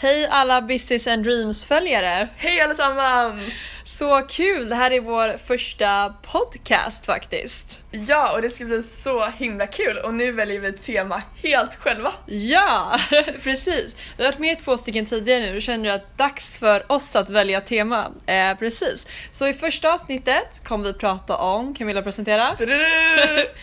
Hej 0.00 0.26
alla 0.30 0.62
Business 0.62 1.06
and 1.06 1.24
Dreams-följare! 1.24 2.28
Hej 2.36 2.60
allesammans! 2.60 3.42
Så 3.88 4.22
kul! 4.28 4.68
Det 4.68 4.74
här 4.74 4.90
är 4.90 5.00
vår 5.00 5.36
första 5.36 6.14
podcast 6.22 7.06
faktiskt. 7.06 7.80
Ja, 7.90 8.32
och 8.32 8.42
det 8.42 8.50
ska 8.50 8.64
bli 8.64 8.82
så 8.82 9.26
himla 9.26 9.66
kul 9.66 9.98
och 9.98 10.14
nu 10.14 10.32
väljer 10.32 10.60
vi 10.60 10.72
tema 10.72 11.22
helt 11.42 11.74
själva. 11.74 12.12
Ja, 12.26 12.98
precis. 13.42 13.96
Vi 14.16 14.24
har 14.24 14.32
varit 14.32 14.38
med 14.38 14.52
i 14.52 14.56
två 14.56 14.78
stycken 14.78 15.06
tidigare 15.06 15.40
nu 15.40 15.56
och 15.56 15.62
känner 15.62 15.90
att 15.90 16.16
det 16.16 16.24
är 16.24 16.28
dags 16.28 16.58
för 16.58 16.92
oss 16.92 17.16
att 17.16 17.30
välja 17.30 17.60
tema. 17.60 18.12
Eh, 18.26 18.58
precis. 18.58 19.06
Så 19.30 19.46
i 19.46 19.52
första 19.52 19.92
avsnittet 19.92 20.64
kommer 20.64 20.84
vi 20.84 20.94
prata 20.94 21.36
om, 21.36 21.74
Camilla 21.74 22.02
presentera? 22.02 22.46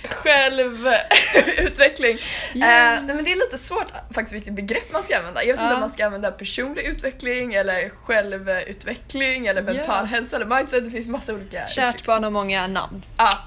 Självutveckling. 0.04 2.18
Yeah. 2.54 2.94
Eh, 2.94 3.04
men 3.04 3.24
det 3.24 3.32
är 3.32 3.36
lite 3.36 3.58
svårt 3.58 3.88
faktiskt 4.12 4.36
vilket 4.36 4.54
begrepp 4.54 4.94
man 4.94 5.04
ska 5.04 5.18
använda. 5.18 5.44
Jag 5.44 5.54
vet 5.54 5.62
inte 5.62 5.70
uh. 5.70 5.74
om 5.74 5.80
man 5.80 5.90
ska 5.90 6.06
använda 6.06 6.32
personlig 6.32 6.84
utveckling 6.84 7.54
eller 7.54 7.90
självutveckling 7.90 9.48
eller 9.48 9.62
mental 9.62 9.96
yeah. 9.96 10.15
Hälsa 10.16 10.36
eller 10.36 10.46
mindset. 10.46 10.86
Det 10.86 10.92
finns 10.92 11.08
massa 11.08 11.34
olika 11.34 11.68
Kärt 11.68 12.06
barn 12.06 12.24
har 12.24 12.32
många 12.32 12.68
namn. 12.68 13.06
Ja, 13.18 13.38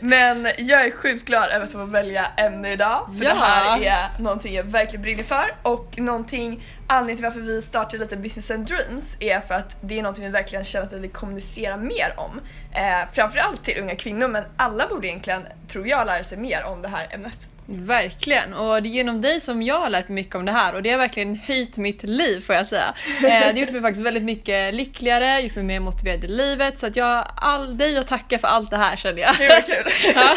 men 0.00 0.48
jag 0.58 0.86
är 0.86 0.90
sjukt 0.90 1.24
glad 1.24 1.50
över 1.50 1.64
att 1.64 1.72
få 1.72 1.84
välja 1.84 2.26
ämne 2.36 2.72
idag 2.72 3.06
för 3.18 3.24
ja. 3.24 3.34
det 3.34 3.40
här 3.40 3.82
är 3.82 4.22
någonting 4.22 4.54
jag 4.54 4.64
verkligen 4.64 5.02
brinner 5.02 5.22
för 5.22 5.54
och 5.62 5.98
någonting 5.98 6.62
Anledningen 6.86 7.16
till 7.16 7.24
varför 7.24 7.40
vi 7.40 7.62
startar 7.62 7.98
lite 7.98 8.16
Business 8.16 8.50
and 8.50 8.66
Dreams 8.66 9.16
är 9.20 9.40
för 9.40 9.54
att 9.54 9.76
det 9.80 9.98
är 9.98 10.02
någonting 10.02 10.24
vi 10.24 10.30
verkligen 10.30 10.64
känner 10.64 10.86
att 10.86 10.92
vi 10.92 10.98
vill 10.98 11.10
kommunicera 11.10 11.76
mer 11.76 12.14
om. 12.16 12.40
Eh, 12.72 13.08
framförallt 13.12 13.64
till 13.64 13.80
unga 13.80 13.96
kvinnor 13.96 14.28
men 14.28 14.44
alla 14.56 14.86
borde 14.86 15.06
egentligen, 15.06 15.42
tror 15.68 15.88
jag, 15.88 16.06
lära 16.06 16.24
sig 16.24 16.38
mer 16.38 16.64
om 16.64 16.82
det 16.82 16.88
här 16.88 17.08
ämnet. 17.10 17.48
Verkligen, 17.66 18.54
och 18.54 18.82
det 18.82 18.88
är 18.88 18.90
genom 18.90 19.20
dig 19.20 19.40
som 19.40 19.62
jag 19.62 19.80
har 19.80 19.90
lärt 19.90 20.08
mig 20.08 20.14
mycket 20.14 20.34
om 20.34 20.44
det 20.44 20.52
här 20.52 20.74
och 20.74 20.82
det 20.82 20.90
har 20.90 20.98
verkligen 20.98 21.36
höjt 21.36 21.76
mitt 21.76 22.02
liv 22.02 22.40
får 22.40 22.54
jag 22.54 22.66
säga. 22.66 22.94
Eh, 23.16 23.22
det 23.22 23.44
har 23.44 23.52
gjort 23.52 23.70
mig 23.70 23.80
faktiskt 23.82 24.06
väldigt 24.06 24.22
mycket 24.22 24.74
lyckligare, 24.74 25.40
gjort 25.40 25.54
mig 25.54 25.64
mer 25.64 25.80
motiverad 25.80 26.24
i 26.24 26.28
livet 26.28 26.78
så 26.78 26.86
att 26.86 26.96
jag 26.96 27.26
all 27.36 27.78
dig 27.78 27.98
att 27.98 28.08
tacka 28.08 28.38
för 28.38 28.48
allt 28.48 28.70
det 28.70 28.76
här 28.76 28.96
känner 28.96 29.22
jag. 29.22 29.34
Det 29.38 29.48
var 29.48 29.60
kul! 29.60 29.92
ja. 30.14 30.36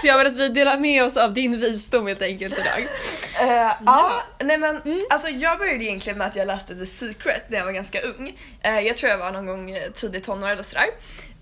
Så 0.00 0.06
jag 0.06 0.18
vill 0.18 0.26
att 0.26 0.36
vi 0.40 0.48
delar 0.48 0.78
med 0.78 1.04
oss 1.04 1.16
av 1.16 1.34
din 1.34 1.60
visdom 1.60 2.06
helt 2.06 2.22
enkelt 2.22 2.58
idag. 2.58 2.88
Uh, 3.42 3.48
ja. 3.48 3.76
ja, 3.86 4.22
nej 4.40 4.58
men 4.58 4.76
mm. 4.76 5.00
alltså 5.10 5.28
jag 5.28 5.58
började 5.58 5.84
egentligen 5.84 6.18
med 6.18 6.26
att 6.26 6.36
jag 6.36 6.46
läste 6.46 6.74
The 6.74 6.86
Secret 6.86 7.42
när 7.48 7.58
jag 7.58 7.64
var 7.64 7.72
ganska 7.72 8.00
ung. 8.00 8.38
Uh, 8.66 8.80
jag 8.80 8.96
tror 8.96 9.10
jag 9.10 9.18
var 9.18 9.32
någon 9.32 9.46
gång 9.46 9.76
tidigt 9.94 10.24
tonår 10.24 10.48
eller 10.48 10.62
sådär. 10.62 10.86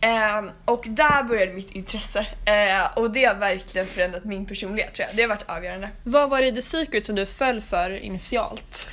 Eh, 0.01 0.45
och 0.65 0.85
där 0.89 1.23
började 1.23 1.53
mitt 1.53 1.71
intresse 1.71 2.27
och 2.95 3.11
det 3.11 3.25
har 3.25 3.35
verkligen 3.35 3.87
förändrat 3.87 4.25
min 4.25 4.47
personlighet 4.47 4.95
tror 4.95 5.07
jag. 5.09 5.17
Det 5.17 5.23
har 5.23 5.29
varit 5.29 5.51
avgörande. 5.51 5.89
Vad 6.03 6.31
var 6.31 6.41
det 6.41 6.47
i 6.47 6.53
The 6.53 6.63
Secret 6.63 7.07
som 7.07 7.15
du 7.15 7.27
föll 7.27 7.61
för 7.61 7.91
initialt? 7.91 8.91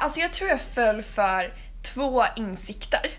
Alltså 0.00 0.20
jag 0.20 0.32
tror 0.32 0.50
jag 0.50 0.60
föll 0.60 1.02
för 1.02 1.52
två 1.94 2.24
insikter. 2.36 3.10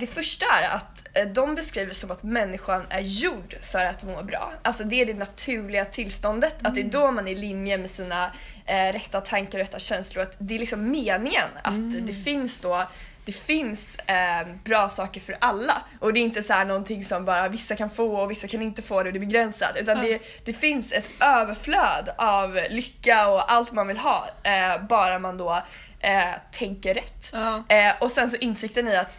Det 0.00 0.06
första 0.14 0.46
är 0.46 0.68
att 0.68 1.07
de 1.24 1.54
beskriver 1.54 1.94
som 1.94 2.10
att 2.10 2.22
människan 2.22 2.82
är 2.88 3.00
gjord 3.00 3.56
för 3.62 3.84
att 3.84 4.04
må 4.04 4.22
bra. 4.22 4.52
Alltså 4.62 4.84
det 4.84 5.00
är 5.00 5.06
det 5.06 5.14
naturliga 5.14 5.84
tillståndet, 5.84 6.60
mm. 6.60 6.66
att 6.66 6.74
det 6.74 6.80
är 6.80 6.84
då 6.84 7.10
man 7.10 7.28
är 7.28 7.32
i 7.32 7.34
linje 7.34 7.78
med 7.78 7.90
sina 7.90 8.30
eh, 8.66 8.92
rätta 8.92 9.20
tankar 9.20 9.58
och 9.58 9.64
rätta 9.64 9.78
känslor. 9.78 10.22
Att 10.22 10.34
det 10.38 10.54
är 10.54 10.58
liksom 10.58 10.90
meningen 10.90 11.48
att 11.62 11.76
mm. 11.76 12.06
det 12.06 12.12
finns 12.12 12.60
då 12.60 12.86
det 13.28 13.32
finns 13.32 13.96
eh, 13.96 14.46
bra 14.64 14.88
saker 14.88 15.20
för 15.20 15.36
alla 15.40 15.82
och 15.98 16.12
det 16.12 16.20
är 16.20 16.22
inte 16.22 16.42
så 16.42 16.52
här 16.52 16.64
någonting 16.64 17.04
som 17.04 17.24
bara 17.24 17.48
vissa 17.48 17.76
kan 17.76 17.90
få 17.90 18.16
och 18.16 18.30
vissa 18.30 18.48
kan 18.48 18.62
inte 18.62 18.82
få 18.82 19.02
det 19.02 19.08
och 19.08 19.12
det 19.12 19.18
är 19.18 19.26
begränsat 19.26 19.76
utan 19.80 19.98
mm. 19.98 20.10
det, 20.10 20.20
det 20.44 20.52
finns 20.52 20.92
ett 20.92 21.08
överflöd 21.20 22.10
av 22.18 22.58
lycka 22.70 23.28
och 23.28 23.52
allt 23.52 23.72
man 23.72 23.88
vill 23.88 23.98
ha 23.98 24.28
eh, 24.42 24.86
bara 24.88 25.18
man 25.18 25.38
då 25.38 25.62
eh, 26.00 26.34
tänker 26.52 26.94
rätt. 26.94 27.34
Mm. 27.34 27.62
och 28.00 28.10
sen 28.10 28.30
så 28.30 28.36
insikten 28.36 28.88
i 28.88 28.96
att 28.96 29.16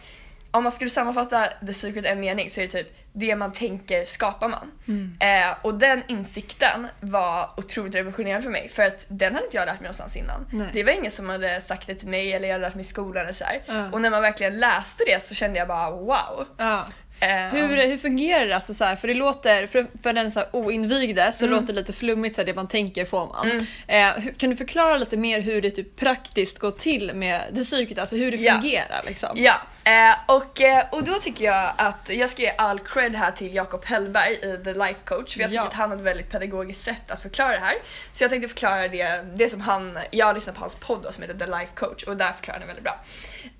om 0.50 0.62
man 0.62 0.72
skulle 0.72 0.90
sammanfatta 0.90 1.46
The 1.66 1.74
Secret 1.74 2.04
en 2.04 2.20
mening 2.20 2.50
så 2.50 2.60
är 2.60 2.66
det 2.66 2.72
typ 2.72 2.96
det 3.12 3.36
man 3.36 3.52
tänker 3.52 4.04
skapar 4.04 4.48
man. 4.48 4.70
Mm. 4.88 5.16
Eh, 5.20 5.56
och 5.62 5.74
den 5.74 6.02
insikten 6.08 6.86
var 7.00 7.50
otroligt 7.56 7.94
revolutionerande 7.94 8.42
för 8.42 8.50
mig 8.50 8.68
för 8.68 8.82
att 8.82 9.04
den 9.08 9.34
hade 9.34 9.44
inte 9.44 9.56
jag 9.56 9.66
lärt 9.66 9.74
mig 9.74 9.82
någonstans 9.82 10.16
innan. 10.16 10.46
Nej. 10.52 10.66
Det 10.72 10.84
var 10.84 10.92
ingen 10.92 11.10
som 11.10 11.28
hade 11.28 11.60
sagt 11.60 11.86
det 11.86 11.94
till 11.94 12.08
mig 12.08 12.32
eller 12.32 12.48
jag 12.48 12.54
hade 12.54 12.66
lärt 12.66 12.74
mig 12.74 12.84
i 12.84 12.88
skolan 12.88 13.22
eller 13.22 13.32
så 13.32 13.44
uh. 13.72 13.94
Och 13.94 14.00
när 14.00 14.10
man 14.10 14.22
verkligen 14.22 14.58
läste 14.58 15.04
det 15.06 15.22
så 15.22 15.34
kände 15.34 15.58
jag 15.58 15.68
bara 15.68 15.90
wow. 15.90 16.46
Uh. 16.60 16.80
Um, 17.22 17.28
hur, 17.50 17.86
hur 17.86 17.96
fungerar 17.96 18.46
det? 18.46 18.54
Alltså 18.54 18.74
så 18.74 18.84
här, 18.84 18.96
för 18.96 19.08
det 19.08 19.14
låter, 19.14 19.66
för, 19.66 19.86
för 20.02 20.12
den 20.12 20.32
så 20.32 20.38
här 20.38 20.48
oinvigde 20.52 21.32
så 21.32 21.44
mm. 21.44 21.56
låter 21.56 21.66
det 21.66 21.72
lite 21.80 21.92
flummigt, 21.92 22.34
så 22.34 22.40
här, 22.40 22.46
det 22.46 22.54
man 22.54 22.68
tänker 22.68 23.04
får 23.04 23.26
man. 23.26 23.50
Mm. 23.50 23.66
Eh, 23.86 24.22
hur, 24.22 24.32
kan 24.32 24.50
du 24.50 24.56
förklara 24.56 24.96
lite 24.96 25.16
mer 25.16 25.40
hur 25.40 25.62
det 25.62 25.70
typ 25.70 25.96
praktiskt 25.96 26.58
går 26.58 26.70
till 26.70 27.14
med 27.14 27.42
det 27.52 27.64
psyket, 27.64 27.98
alltså 27.98 28.16
hur 28.16 28.30
det 28.30 28.36
ja. 28.36 28.52
fungerar? 28.52 29.00
Liksom? 29.06 29.30
Ja, 29.34 29.60
eh, 29.84 30.14
och, 30.26 30.60
eh, 30.60 30.84
och 30.92 31.04
då 31.04 31.14
tycker 31.14 31.44
jag 31.44 31.72
att 31.76 32.08
jag 32.08 32.30
ska 32.30 32.42
ge 32.42 32.54
all 32.58 32.80
cred 32.80 33.14
här 33.14 33.30
till 33.30 33.54
Jakob 33.54 33.84
Hellberg 33.84 34.32
i 34.32 34.64
The 34.64 34.72
Life 34.72 35.00
Coach 35.04 35.34
för 35.34 35.40
jag 35.40 35.50
tycker 35.50 35.62
ja. 35.62 35.68
att 35.68 35.74
han 35.74 35.90
har 35.90 35.96
ett 35.96 36.02
väldigt 36.02 36.30
pedagogiskt 36.30 36.84
sätt 36.84 37.10
att 37.10 37.22
förklara 37.22 37.52
det 37.52 37.64
här. 37.64 37.74
Så 38.12 38.24
jag 38.24 38.30
tänkte 38.30 38.48
förklara 38.48 38.88
det, 38.88 39.24
det 39.34 39.48
som 39.48 39.60
han, 39.60 39.98
jag 40.10 40.26
har 40.26 40.34
lyssnat 40.34 40.54
på 40.54 40.60
hans 40.60 40.74
podd 40.74 41.02
då, 41.02 41.12
som 41.12 41.22
heter 41.22 41.38
The 41.38 41.46
Life 41.46 41.74
Coach 41.74 42.04
och 42.04 42.16
där 42.16 42.32
förklarar 42.32 42.58
han 42.58 42.68
det 42.68 42.74
väldigt 42.74 42.84
bra. 42.84 43.00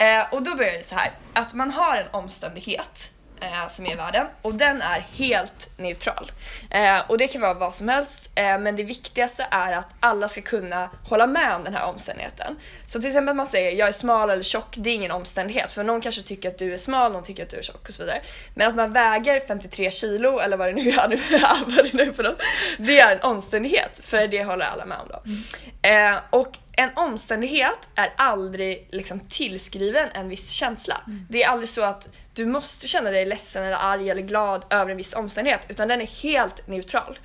Eh, 0.06 0.34
och 0.34 0.42
då 0.42 0.54
börjar 0.54 0.72
det 0.72 0.86
så 0.86 0.94
här 0.94 1.12
att 1.32 1.54
man 1.54 1.70
har 1.70 1.97
en 1.97 2.06
omständighet 2.10 3.10
eh, 3.40 3.66
som 3.68 3.86
är 3.86 3.92
i 3.92 3.94
världen 3.94 4.26
och 4.42 4.54
den 4.54 4.82
är 4.82 5.06
helt 5.12 5.70
neutral. 5.76 6.32
Eh, 6.70 7.10
och 7.10 7.18
det 7.18 7.28
kan 7.28 7.40
vara 7.40 7.54
vad 7.54 7.74
som 7.74 7.88
helst 7.88 8.30
eh, 8.34 8.58
men 8.58 8.76
det 8.76 8.84
viktigaste 8.84 9.46
är 9.50 9.72
att 9.72 9.88
alla 10.00 10.28
ska 10.28 10.40
kunna 10.40 10.90
hålla 11.04 11.26
med 11.26 11.54
om 11.54 11.64
den 11.64 11.74
här 11.74 11.86
omständigheten. 11.86 12.56
Så 12.86 13.00
till 13.00 13.08
exempel 13.08 13.34
man 13.36 13.46
säger 13.46 13.70
jag 13.70 13.88
är 13.88 13.92
smal 13.92 14.30
eller 14.30 14.42
tjock, 14.42 14.74
det 14.76 14.90
är 14.90 14.94
ingen 14.94 15.10
omständighet 15.10 15.72
för 15.72 15.84
någon 15.84 16.00
kanske 16.00 16.22
tycker 16.22 16.48
att 16.48 16.58
du 16.58 16.74
är 16.74 16.78
smal, 16.78 17.12
någon 17.12 17.22
tycker 17.22 17.42
att 17.42 17.50
du 17.50 17.56
är 17.56 17.62
tjock 17.62 17.88
och 17.88 17.94
så 17.94 18.02
vidare. 18.02 18.22
Men 18.54 18.68
att 18.68 18.76
man 18.76 18.92
väger 18.92 19.40
53 19.40 19.90
kilo 19.90 20.38
eller 20.38 20.56
vad 20.56 20.68
det 20.68 20.82
nu 20.82 20.90
är, 20.90 21.66
vad 21.76 21.84
det 21.84 21.92
nu 21.92 22.12
för 22.12 22.22
något, 22.22 22.42
det 22.78 23.00
är 23.00 23.16
en 23.16 23.20
omständighet 23.20 24.00
för 24.02 24.28
det 24.28 24.44
håller 24.44 24.66
alla 24.66 24.84
med 24.84 24.98
om 24.98 25.08
då. 25.08 25.22
Mm. 25.24 26.14
Eh, 26.14 26.20
och 26.30 26.56
en 26.80 26.91
omständighet 26.96 27.88
är 27.94 28.12
aldrig 28.16 28.88
liksom 28.91 29.20
tillskriven 29.20 30.08
en 30.14 30.28
viss 30.28 30.50
känsla. 30.50 31.00
Mm. 31.06 31.26
Det 31.30 31.42
är 31.42 31.48
aldrig 31.48 31.68
så 31.68 31.82
att 31.82 32.08
du 32.34 32.46
måste 32.46 32.88
känna 32.88 33.10
dig 33.10 33.26
ledsen 33.26 33.64
eller 33.64 33.76
arg 33.76 34.10
eller 34.10 34.22
glad 34.22 34.64
över 34.70 34.91
en 34.91 34.96
viss 34.96 35.14
omständighet 35.14 35.66
utan 35.68 35.88
den 35.88 36.00
är 36.00 36.06
helt 36.06 36.68
neutral. 36.68 37.18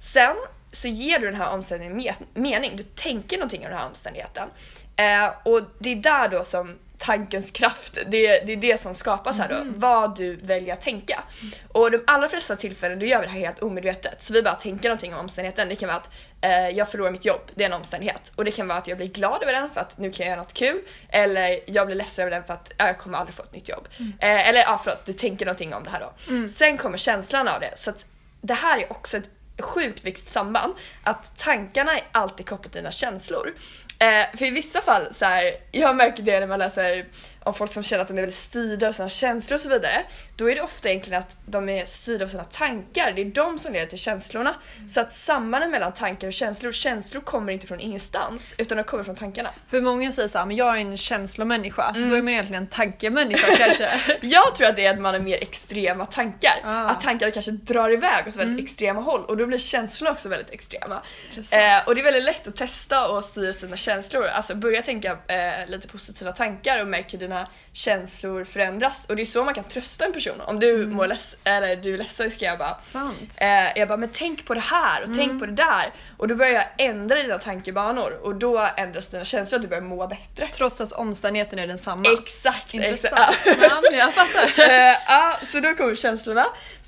Sen 0.00 0.36
så 0.70 0.88
ger 0.88 1.18
du 1.18 1.26
den 1.26 1.40
här 1.40 1.50
omständigheten 1.50 2.26
mening, 2.34 2.76
du 2.76 2.82
tänker 2.82 3.36
någonting 3.36 3.60
om 3.60 3.70
den 3.70 3.78
här 3.78 3.86
omständigheten. 3.86 4.48
Eh, 4.96 5.30
och 5.44 5.60
det 5.78 5.90
är 5.90 5.96
där 5.96 6.28
då 6.28 6.44
som 6.44 6.78
tankens 6.98 7.50
kraft, 7.50 7.94
det, 7.94 8.38
det 8.38 8.52
är 8.52 8.56
det 8.56 8.80
som 8.80 8.94
skapas 8.94 9.38
här 9.38 9.48
då, 9.48 9.54
mm. 9.54 9.74
vad 9.76 10.16
du 10.16 10.36
väljer 10.36 10.74
att 10.74 10.80
tänka. 10.80 11.22
Och 11.68 11.90
de 11.90 12.04
allra 12.06 12.28
flesta 12.28 12.56
tillfällen 12.56 12.98
då 12.98 13.06
gör 13.06 13.20
vi 13.20 13.26
det 13.26 13.32
här 13.32 13.40
helt 13.40 13.62
omedvetet, 13.62 14.22
så 14.22 14.34
vi 14.34 14.42
bara 14.42 14.54
tänker 14.54 14.88
någonting 14.88 15.14
om 15.14 15.20
omständigheten. 15.20 15.68
Det 15.68 15.76
kan 15.76 15.86
vara 15.86 15.96
att 15.96 16.10
eh, 16.40 16.68
jag 16.68 16.90
förlorar 16.90 17.10
mitt 17.10 17.24
jobb, 17.24 17.40
det 17.54 17.64
är 17.64 17.68
en 17.68 17.72
omständighet. 17.72 18.32
Och 18.36 18.44
det 18.44 18.50
kan 18.50 18.68
vara 18.68 18.78
att 18.78 18.88
jag 18.88 18.96
blir 18.96 19.08
glad 19.08 19.42
över 19.42 19.52
den 19.52 19.70
för 19.70 19.80
att 19.80 19.98
nu 19.98 20.10
kan 20.10 20.26
jag 20.26 20.30
göra 20.30 20.42
något 20.42 20.54
kul, 20.54 20.80
eller 21.08 21.60
jag 21.66 21.86
blir 21.86 21.96
ledsen 21.96 22.22
över 22.22 22.30
den 22.30 22.44
för 22.44 22.54
att 22.54 22.72
äh, 22.80 22.86
jag 22.86 22.98
kommer 22.98 23.18
aldrig 23.18 23.34
få 23.34 23.42
ett 23.42 23.54
nytt 23.54 23.68
jobb. 23.68 23.88
Mm. 23.98 24.12
Eh, 24.18 24.48
eller 24.48 24.60
ja, 24.60 24.80
förlåt, 24.84 25.04
du 25.04 25.12
tänker 25.12 25.46
någonting 25.46 25.74
om 25.74 25.84
det 25.84 25.90
här 25.90 26.00
då. 26.00 26.32
Mm. 26.32 26.48
Sen 26.48 26.76
kommer 26.76 26.98
känslan 26.98 27.48
av 27.48 27.60
det, 27.60 27.72
så 27.74 27.90
att 27.90 28.06
det 28.40 28.54
här 28.54 28.78
är 28.78 28.92
också 28.92 29.16
ett 29.16 29.30
sjukt 29.62 30.04
viktigt 30.04 30.32
samband, 30.32 30.74
att 31.02 31.38
tankarna 31.38 31.92
är 31.92 32.04
alltid 32.12 32.48
kopplat 32.48 32.72
till 32.72 32.80
dina 32.82 32.92
känslor. 32.92 33.54
Eh, 33.98 34.36
för 34.38 34.44
i 34.44 34.50
vissa 34.50 34.80
fall, 34.80 35.14
så 35.14 35.24
här, 35.24 35.54
jag 35.70 35.96
märker 35.96 36.22
det 36.22 36.40
när 36.40 36.46
man 36.46 36.58
läser 36.58 37.06
om 37.44 37.54
folk 37.54 37.72
som 37.72 37.82
känner 37.82 38.02
att 38.02 38.08
de 38.08 38.14
är 38.18 38.22
väldigt 38.22 38.38
styrda 38.38 38.88
av 38.88 38.92
sina 38.92 39.08
känslor 39.08 39.54
och 39.54 39.60
så 39.60 39.68
vidare. 39.68 40.02
Då 40.36 40.50
är 40.50 40.54
det 40.54 40.60
ofta 40.60 40.88
egentligen 40.88 41.20
att 41.20 41.36
de 41.46 41.68
är 41.68 41.84
styrda 41.84 42.24
av 42.24 42.28
sina 42.28 42.44
tankar. 42.44 43.12
Det 43.12 43.20
är 43.20 43.24
de 43.24 43.58
som 43.58 43.72
leder 43.72 43.86
till 43.86 43.98
känslorna. 43.98 44.54
Mm. 44.76 44.88
Så 44.88 45.00
att 45.00 45.12
sambanden 45.16 45.70
mellan 45.70 45.92
tankar 45.92 46.26
och 46.26 46.32
känslor, 46.32 46.72
känslor 46.72 47.20
kommer 47.20 47.52
inte 47.52 47.66
från 47.66 47.80
ingenstans 47.80 48.54
utan 48.58 48.76
de 48.76 48.84
kommer 48.84 49.04
från 49.04 49.14
tankarna. 49.14 49.50
För 49.70 49.80
många 49.80 50.12
säger 50.12 50.28
såhär, 50.28 50.46
men 50.46 50.56
jag 50.56 50.76
är 50.76 50.80
en 50.80 50.96
känslomänniska. 50.96 51.92
Mm. 51.96 52.10
Då 52.10 52.16
är 52.16 52.22
man 52.22 52.32
egentligen 52.32 52.62
en 52.62 52.68
tankemänniska 52.68 53.56
kanske. 53.56 53.88
jag 54.20 54.54
tror 54.54 54.66
att 54.66 54.76
det 54.76 54.86
är 54.86 54.90
att 54.90 55.00
man 55.00 55.14
har 55.14 55.20
mer 55.20 55.38
extrema 55.42 56.06
tankar. 56.06 56.60
Ah. 56.64 56.84
Att 56.84 57.00
tankarna 57.00 57.32
kanske 57.32 57.52
drar 57.52 57.90
iväg 57.90 58.28
åt 58.28 58.36
väldigt 58.36 58.42
mm. 58.42 58.64
extrema 58.64 59.00
håll 59.00 59.24
och 59.24 59.36
då 59.36 59.46
blir 59.46 59.58
känslorna 59.58 60.10
också 60.10 60.28
väldigt 60.28 60.50
extrema. 60.50 61.02
Eh, 61.36 61.86
och 61.86 61.94
det 61.94 62.00
är 62.00 62.04
väldigt 62.04 62.24
lätt 62.24 62.48
att 62.48 62.56
testa 62.56 63.08
och 63.08 63.24
styra 63.24 63.52
sina 63.52 63.76
känslor. 63.76 64.26
Alltså 64.26 64.54
börja 64.54 64.82
tänka 64.82 65.10
eh, 65.10 65.68
lite 65.68 65.88
positiva 65.88 66.32
tankar 66.32 66.80
och 66.80 66.88
märk 66.88 67.12
hur 67.12 67.18
dina 67.18 67.33
känslor 67.72 68.44
förändras. 68.44 69.06
Och 69.08 69.16
det 69.16 69.22
är 69.22 69.26
så 69.26 69.44
man 69.44 69.54
kan 69.54 69.64
trösta 69.64 70.04
en 70.04 70.12
person. 70.12 70.40
Om 70.40 70.60
du 70.60 70.74
mm. 70.74 70.96
mår 70.96 71.06
leds 71.06 71.36
eller 71.44 71.76
du 71.76 71.94
är 71.94 71.98
ledsen 71.98 72.30
ska 72.30 72.44
jag 72.44 72.58
bara 72.58 72.80
Sant. 72.80 73.38
Eh, 73.40 73.78
jag 73.78 73.88
bara 73.88 73.96
men 73.96 74.08
tänk 74.12 74.44
på 74.44 74.54
det 74.54 74.60
här 74.60 75.02
och 75.02 75.08
mm. 75.08 75.18
tänk 75.18 75.40
på 75.40 75.46
det 75.46 75.52
där. 75.52 75.92
Och 76.16 76.28
då 76.28 76.34
börjar 76.34 76.52
jag 76.52 76.66
ändra 76.78 77.22
dina 77.22 77.38
tankebanor 77.38 78.20
och 78.22 78.34
då 78.34 78.68
ändras 78.76 79.08
dina 79.08 79.24
känslor 79.24 79.58
och 79.58 79.62
du 79.62 79.68
börjar 79.68 79.82
må 79.82 80.06
bättre. 80.06 80.48
Trots 80.54 80.80
att 80.80 80.92
omständigheten 80.92 81.58
är 81.58 81.66
densamma. 81.66 82.12
Exakt! 82.12 82.74
Intressant. 82.74 83.14
Exakt. 83.46 83.86
jag 83.92 84.14
fattar. 84.14 84.44
eh, 84.70 84.96
ja, 85.06 85.38
så 85.42 85.60
då 85.60 85.74
kommer 85.74 85.94
känslorna. 85.94 86.46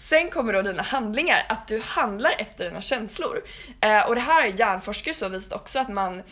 Sen 0.08 0.31
kommer 0.31 0.52
då 0.52 0.62
dina 0.62 0.82
handlingar, 0.82 1.46
att 1.48 1.69
du 1.69 1.81
handlar 1.84 2.34
efter 2.38 2.64
dina 2.64 2.81
känslor. 2.81 3.43
Eh, 3.81 4.08
och 4.08 4.14
det 4.14 4.20
här 4.20 4.43
har 4.43 4.58
hjärnforskare 4.58 5.14
så 5.14 5.28
visat 5.28 5.52
också 5.52 5.78
att 5.78 5.88
man 5.88 6.22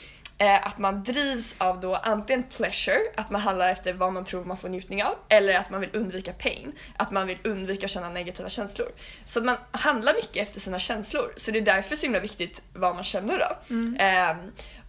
Eh, 0.45 0.67
att 0.67 0.79
man 0.79 1.03
drivs 1.03 1.55
av 1.59 1.81
då 1.81 1.95
antingen 1.95 2.43
pleasure, 2.43 3.01
att 3.17 3.31
man 3.31 3.41
handlar 3.41 3.69
efter 3.69 3.93
vad 3.93 4.13
man 4.13 4.25
tror 4.25 4.45
man 4.45 4.57
får 4.57 4.69
njutning 4.69 5.05
av, 5.05 5.15
eller 5.29 5.55
att 5.55 5.71
man 5.71 5.81
vill 5.81 5.91
undvika 5.93 6.33
pain, 6.33 6.73
att 6.97 7.11
man 7.11 7.27
vill 7.27 7.39
undvika 7.45 7.85
att 7.85 7.91
känna 7.91 8.09
negativa 8.09 8.49
känslor. 8.49 8.89
Så 9.25 9.39
att 9.39 9.45
man 9.45 9.57
handlar 9.71 10.15
mycket 10.15 10.43
efter 10.43 10.61
sina 10.61 10.79
känslor, 10.79 11.33
så 11.37 11.51
det 11.51 11.59
är 11.59 11.63
därför 11.63 11.97
så 11.97 12.07
himla 12.07 12.21
viktigt 12.21 12.63
vad 12.73 12.95
man 12.95 13.05
känner 13.05 13.39
då. 13.39 13.75
Mm. 13.75 13.97
Eh, 13.97 14.37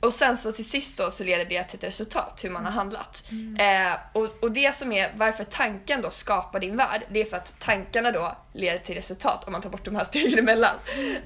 och 0.06 0.14
sen 0.14 0.38
så 0.38 0.52
till 0.52 0.70
sist 0.70 0.98
då 0.98 1.12
så 1.12 1.24
leder 1.24 1.46
det 1.46 1.64
till 1.64 1.78
ett 1.78 1.84
resultat, 1.84 2.42
hur 2.44 2.50
man 2.50 2.66
har 2.66 2.72
handlat. 2.72 3.24
Eh, 3.60 4.00
och, 4.14 4.44
och 4.44 4.52
det 4.52 4.76
som 4.76 4.92
är 4.92 5.14
varför 5.16 5.44
tanken 5.44 6.02
då 6.02 6.10
skapar 6.10 6.60
din 6.60 6.78
värld, 6.78 7.02
det 7.12 7.22
är 7.22 7.26
för 7.26 7.38
att 7.38 7.60
tankarna 7.60 8.12
då 8.12 8.38
leder 8.54 8.80
till 8.80 8.96
resultat 8.96 9.44
om 9.44 9.52
man 9.52 9.62
tar 9.62 9.70
bort 9.70 9.86
de 9.86 9.96
här 9.96 10.06
stegen 10.06 10.40
emellan. 10.40 10.76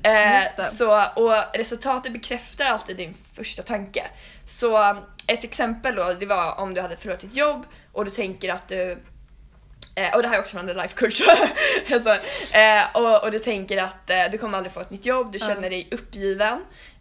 Eh, 0.04 0.44
Just 0.44 0.58
det. 0.58 0.64
så, 0.64 1.04
och 1.16 1.34
resultatet 1.54 2.14
bekräftar 2.14 2.66
alltid 2.66 2.98
din 2.98 3.16
första 3.34 3.64
tanke. 3.64 4.08
Så 4.46 4.98
ett 5.28 5.44
exempel 5.44 5.96
då, 5.96 6.14
det 6.20 6.26
var 6.26 6.60
om 6.60 6.74
du 6.74 6.82
hade 6.82 6.98
förlorat 6.98 7.20
ditt 7.20 7.36
jobb 7.36 7.66
och 7.92 8.06
du 8.06 8.12
tänker 8.12 8.54
att 8.54 8.68
du 8.68 8.98
Eh, 9.96 10.16
och 10.16 10.22
det 10.22 10.28
här 10.28 10.36
är 10.36 10.40
också 10.40 10.58
från 10.58 10.68
The 10.68 10.74
Life 10.74 10.96
Coach. 10.96 11.22
alltså, 11.92 12.10
eh, 12.58 12.84
och, 12.94 13.24
och 13.24 13.32
du 13.32 13.40
tänker 13.40 13.78
att 13.78 14.10
eh, 14.10 14.24
du 14.32 14.38
kommer 14.38 14.58
aldrig 14.58 14.74
få 14.74 14.80
ett 14.80 14.90
nytt 14.90 15.06
jobb, 15.06 15.32
du 15.32 15.40
känner 15.40 15.70
dig 15.70 15.88
uppgiven 15.92 16.60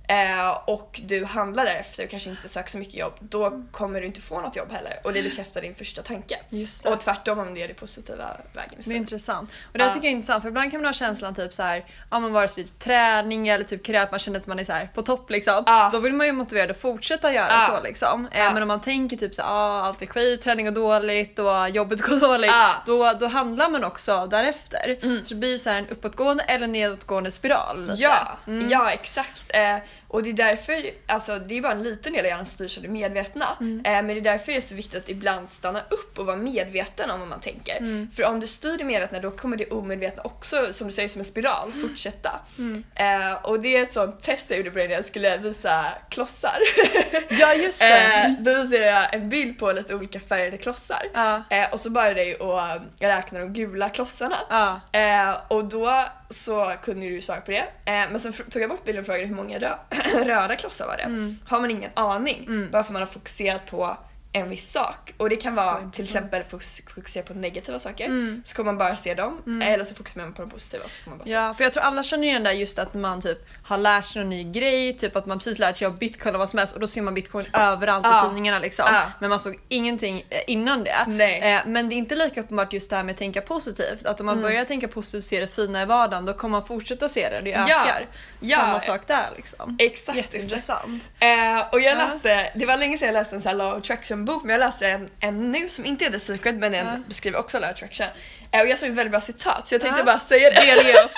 eh, 0.08 0.50
och 0.66 1.00
du 1.04 1.24
handlar 1.24 1.64
därefter 1.64 2.04
och 2.04 2.10
kanske 2.10 2.30
inte 2.30 2.48
söker 2.48 2.70
så 2.70 2.78
mycket 2.78 2.94
jobb. 2.94 3.12
Då 3.20 3.62
kommer 3.72 4.00
du 4.00 4.06
inte 4.06 4.20
få 4.20 4.40
något 4.40 4.56
jobb 4.56 4.72
heller 4.72 5.00
och 5.04 5.12
det 5.12 5.22
bekräftar 5.22 5.60
din 5.62 5.74
första 5.74 6.02
tanke. 6.02 6.38
Och 6.84 7.00
tvärtom 7.00 7.38
om 7.38 7.54
du 7.54 7.60
gör 7.60 7.68
det 7.68 7.74
positiva 7.74 8.36
vägen 8.52 8.68
Det 8.70 8.76
är 8.76 8.80
istället. 8.80 8.96
intressant. 8.96 9.50
Och 9.72 9.78
det 9.78 9.84
Ja. 9.84 9.88
tycker 9.94 10.06
jag 10.06 10.12
är 10.12 10.16
intressant 10.16 10.42
för 10.42 10.48
ibland 10.48 10.70
kan 10.70 10.80
man 10.80 10.88
ha 10.88 10.92
känslan 10.92 11.34
typ 11.34 11.54
så 11.54 11.62
här, 11.62 11.84
ja 12.10 12.20
men 12.20 12.32
vare 12.32 12.48
sig 12.48 12.64
typ 12.64 12.78
träning 12.78 13.48
eller 13.48 13.64
typ 13.64 13.96
att 13.96 14.10
man 14.10 14.20
känner 14.20 14.40
att 14.40 14.46
man 14.46 14.58
är 14.58 14.64
så 14.64 14.72
här 14.72 14.90
på 14.94 15.02
topp 15.02 15.30
liksom. 15.30 15.62
Ja. 15.66 15.90
Då 15.92 15.98
vill 16.00 16.12
man 16.12 16.26
ju 16.26 16.32
motiverad 16.32 16.70
att 16.70 16.80
fortsätta 16.80 17.32
göra 17.32 17.48
Ja. 17.50 17.66
så 17.76 17.82
liksom. 17.84 18.28
Eh. 18.32 18.52
Men 18.54 18.62
om 18.62 18.68
man 18.68 18.80
tänker 18.80 19.16
typ 19.16 19.34
så 19.34 19.40
ja 19.42 19.82
allt 19.82 20.02
är 20.02 20.06
skit, 20.06 20.42
träning 20.42 20.64
går 20.66 20.72
dåligt 20.72 21.38
och 21.38 21.68
jobbet 21.70 22.00
går 22.02 22.16
dåligt. 22.28 22.52
Då, 22.86 23.12
då 23.20 23.26
handlar 23.26 23.68
man 23.70 23.84
också 23.84 24.26
därefter. 24.26 24.98
Mm. 25.02 25.22
Så 25.22 25.28
det 25.28 25.40
blir 25.40 25.58
så 25.58 25.70
här 25.70 25.78
en 25.78 25.88
uppåtgående 25.88 26.44
eller 26.44 26.66
nedåtgående 26.66 27.30
spiral. 27.30 27.86
Lite. 27.86 28.02
Ja, 28.02 28.38
Mm. 28.46 28.70
ja 28.70 28.90
exakt. 28.90 29.50
Eh, 29.54 29.76
och 30.08 30.22
det 30.22 30.30
är 30.30 30.34
därför, 30.34 30.74
alltså 31.06 31.38
det 31.38 31.56
är 31.56 31.60
bara 31.60 31.72
en 31.72 31.82
liten 31.82 32.12
del 32.12 32.24
av 32.24 32.28
hjärnan 32.28 32.46
som 32.46 32.54
styrs 32.54 32.76
av 32.76 32.82
det 32.82 32.88
medvetna. 32.88 33.46
Mm. 33.60 33.80
Eh, 33.84 33.92
men 33.92 34.06
det 34.06 34.14
är 34.14 34.20
därför 34.20 34.52
det 34.52 34.58
är 34.58 34.60
så 34.60 34.74
viktigt 34.74 35.02
att 35.02 35.08
ibland 35.08 35.50
stanna 35.50 35.80
upp 35.90 36.18
och 36.18 36.26
vara 36.26 36.36
medveten 36.36 37.10
om 37.10 37.20
vad 37.20 37.28
man 37.28 37.40
tänker. 37.40 37.76
Mm. 37.76 38.10
För 38.10 38.24
om 38.24 38.40
du 38.40 38.46
styr 38.46 38.78
det 38.78 38.84
medvetna 38.84 39.20
då 39.20 39.30
kommer 39.30 39.56
det 39.56 39.70
omedvetna 39.70 40.22
också, 40.22 40.72
som 40.72 40.86
du 40.88 40.92
säger, 40.92 41.08
som 41.08 41.18
en 41.20 41.24
spiral, 41.24 41.72
fortsätta. 41.72 42.30
Mm. 42.58 42.84
Eh, 42.94 43.32
och 43.44 43.60
det 43.60 43.76
är 43.76 43.82
ett 43.82 43.92
sånt 43.92 44.22
test 44.22 44.50
jag 44.50 44.58
gjorde 44.58 44.70
på 44.70 44.78
dig 44.78 44.88
när 44.88 44.94
jag 44.94 45.04
skulle 45.04 45.36
visa 45.36 45.84
klossar. 46.10 46.58
Ja 47.30 47.54
just 47.54 47.78
det. 47.80 48.24
eh, 48.24 48.30
då 48.38 48.54
visade 48.54 48.86
jag 48.86 49.14
en 49.14 49.28
bild 49.28 49.58
på 49.58 49.72
lite 49.72 49.94
olika 49.94 50.20
färgade 50.20 50.56
klossar. 50.58 51.02
ja. 51.14 51.42
Eh, 51.50 51.72
och 51.72 51.80
så 51.80 51.90
bad 51.90 52.18
jag 52.18 52.42
att 52.42 52.82
räkna 52.98 53.38
de 53.38 53.52
gula 53.52 53.88
klossarna. 53.88 54.36
Ja. 54.50 54.80
Eh, 55.00 55.36
och 55.48 55.64
då 55.64 56.04
så 56.30 56.72
kunde 56.82 57.06
du 57.06 57.12
ju 57.12 57.20
svara 57.20 57.40
på 57.40 57.50
det. 57.50 57.58
Eh, 57.58 57.66
men 57.84 58.20
sen 58.20 58.32
tog 58.32 58.62
jag 58.62 58.70
bort 58.70 58.84
bilden 58.84 59.00
och 59.00 59.06
frågade 59.06 59.26
hur 59.26 59.34
många 59.34 59.58
rö- 59.58 59.78
röda 60.24 60.56
klossar 60.56 60.86
var 60.86 60.96
det. 60.96 61.02
Mm. 61.02 61.38
Har 61.46 61.60
man 61.60 61.70
ingen 61.70 61.90
aning 61.94 62.44
Mm. 62.46 62.68
varför 62.72 62.92
man 62.92 63.02
har 63.02 63.06
fokuserat 63.06 63.66
på 63.70 63.96
en 64.40 64.50
viss 64.50 64.72
sak. 64.72 65.14
Och 65.16 65.28
det 65.30 65.36
kan 65.36 65.54
vara 65.54 65.90
till 65.92 66.04
exempel 66.04 66.42
fokus- 66.42 66.82
fokusera 66.94 67.22
på 67.24 67.34
negativa 67.34 67.78
saker. 67.78 68.04
Mm. 68.06 68.42
Så 68.44 68.56
kommer 68.56 68.72
man 68.72 68.78
bara 68.78 68.96
se 68.96 69.14
dem. 69.14 69.42
Mm. 69.46 69.68
Eller 69.72 69.84
så 69.84 69.94
fokuserar 69.94 70.24
man 70.24 70.32
på 70.34 70.42
de 70.42 70.50
positiva. 70.50 70.88
Så 70.88 71.02
kommer 71.04 71.16
man 71.16 71.18
bara 71.18 71.24
se. 71.24 71.32
Ja, 71.32 71.54
för 71.54 71.64
jag 71.64 71.72
tror 71.72 71.82
alla 71.82 72.02
känner 72.02 72.24
igen 72.28 72.42
det 72.42 72.48
där 72.50 72.56
just 72.56 72.78
att 72.78 72.94
man 72.94 73.22
typ 73.22 73.38
har 73.64 73.78
lärt 73.78 74.06
sig 74.06 74.22
någon 74.22 74.30
ny 74.30 74.44
grej, 74.52 74.92
typ 74.98 75.16
att 75.16 75.26
man 75.26 75.38
precis 75.38 75.58
lärt 75.58 75.76
sig 75.76 75.86
av 75.86 75.98
bitcoin 75.98 76.34
och 76.34 76.38
vad 76.38 76.48
som 76.50 76.58
helst 76.58 76.74
och 76.74 76.80
då 76.80 76.86
ser 76.86 77.02
man 77.02 77.14
bitcoin 77.14 77.46
överallt 77.52 78.06
Ja. 78.06 78.24
i 78.24 78.28
tidningarna 78.28 78.58
liksom. 78.58 78.84
Ja. 78.88 79.02
Men 79.20 79.30
man 79.30 79.40
såg 79.40 79.58
ingenting 79.68 80.24
eh, 80.30 80.40
innan 80.46 80.84
det. 80.84 81.04
Nej. 81.06 81.54
Eh, 81.54 81.60
Men 81.66 81.88
det 81.88 81.94
är 81.94 81.96
inte 81.96 82.16
lika 82.16 82.40
uppenbart 82.40 82.72
just 82.72 82.90
det 82.90 82.96
här 82.96 83.02
med 83.02 83.12
att 83.12 83.18
tänka 83.18 83.40
positivt. 83.40 84.06
Att 84.06 84.20
om 84.20 84.26
man 84.26 84.38
Mm. 84.38 84.42
börjar 84.50 84.64
tänka 84.64 84.88
positivt 84.88 85.18
och 85.18 85.24
se 85.24 85.40
det 85.40 85.46
fina 85.46 85.82
i 85.82 85.84
vardagen 85.84 86.24
då 86.26 86.32
kommer 86.32 86.58
man 86.58 86.66
fortsätta 86.66 87.08
se 87.08 87.28
det, 87.28 87.40
det 87.40 87.54
ökar. 87.54 88.06
Ja. 88.40 88.56
Samma 88.58 88.80
sak 88.80 89.00
där 89.06 89.26
liksom. 89.36 89.76
Exakt. 89.80 90.18
exakt. 90.18 90.34
Jätteintressant. 90.34 91.02
Eh, 91.20 91.68
och 91.72 91.80
jag 91.80 91.98
Ja. 91.98 92.04
läste, 92.08 92.52
det 92.54 92.66
var 92.66 92.76
länge 92.76 92.98
sedan 92.98 93.06
jag 93.06 93.12
läste 93.12 93.34
en 93.36 93.42
sån 93.42 93.48
här 93.48 93.56
law 93.56 93.76
attraction 93.78 94.24
bok 94.28 94.42
men 94.44 94.50
jag 94.50 94.58
läste 94.60 94.86
en, 94.86 95.08
en 95.20 95.50
nu 95.52 95.68
som 95.68 95.84
inte 95.84 96.04
är 96.04 96.10
The 96.10 96.18
Secret 96.18 96.54
men 96.54 96.72
den 96.72 96.86
Ja. 96.86 96.96
beskriver 97.08 97.38
också 97.38 97.58
law 97.58 97.70
attraction. 97.70 98.06
Eh, 98.52 98.60
och 98.60 98.66
jag 98.68 98.78
såg 98.78 98.88
ett 98.88 98.94
väldigt 98.94 99.10
bra 99.10 99.20
citat 99.20 99.68
så 99.68 99.74
jag 99.74 99.82
tänkte 99.82 100.00
Ja. 100.00 100.04
bara 100.04 100.18
säga 100.18 100.50
det. 100.50 100.60
Delge 100.60 101.04
oss. 101.04 101.14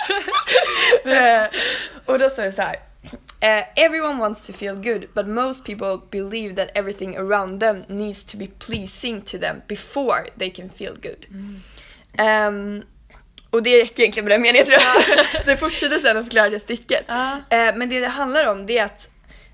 Eh, 1.05 1.45
och 2.07 2.19
då 2.19 2.29
står 2.29 2.43
det 2.43 2.53
så 2.53 2.63
här. 2.63 2.77
Eh, 3.41 3.65
everyone 3.85 4.21
wants 4.21 4.47
to 4.47 4.53
feel 4.53 4.75
good 4.75 5.05
but 5.15 5.27
most 5.27 5.65
people 5.67 5.99
believe 6.11 6.55
that 6.57 6.69
everything 6.79 7.17
around 7.17 7.61
them 7.61 7.85
needs 7.89 8.25
to 8.25 8.37
be 8.37 8.47
pleasing 8.47 9.21
to 9.23 9.39
them 9.39 9.57
before 9.69 10.31
they 10.39 10.51
can 10.51 10.71
feel 10.79 10.95
good. 11.03 11.27
Ehm, 12.19 12.83
och 13.51 13.63
det 13.63 13.83
räcker 13.83 14.03
egentligen 14.03 14.25
med 14.29 14.33
den 14.35 14.43
meningen 14.43 14.67
tror 14.67 14.79
jag. 14.81 15.27
det 15.47 15.57
fortsätter 15.57 15.99
sen 15.99 16.17
att 16.17 16.25
förklara 16.25 16.51
det 16.51 16.61
stycket. 16.61 17.05
Ja. 17.09 17.33
Eh, 17.51 17.75
men 17.77 17.89
det 17.89 18.01
det 18.01 18.09
handlar 18.09 18.47
om 18.47 18.67
det 18.67 18.79
är 18.79 18.85
att, 18.85 19.09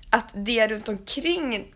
att 0.09 0.29
det 0.33 0.67
runt 0.67 0.87
omkring 0.89 1.73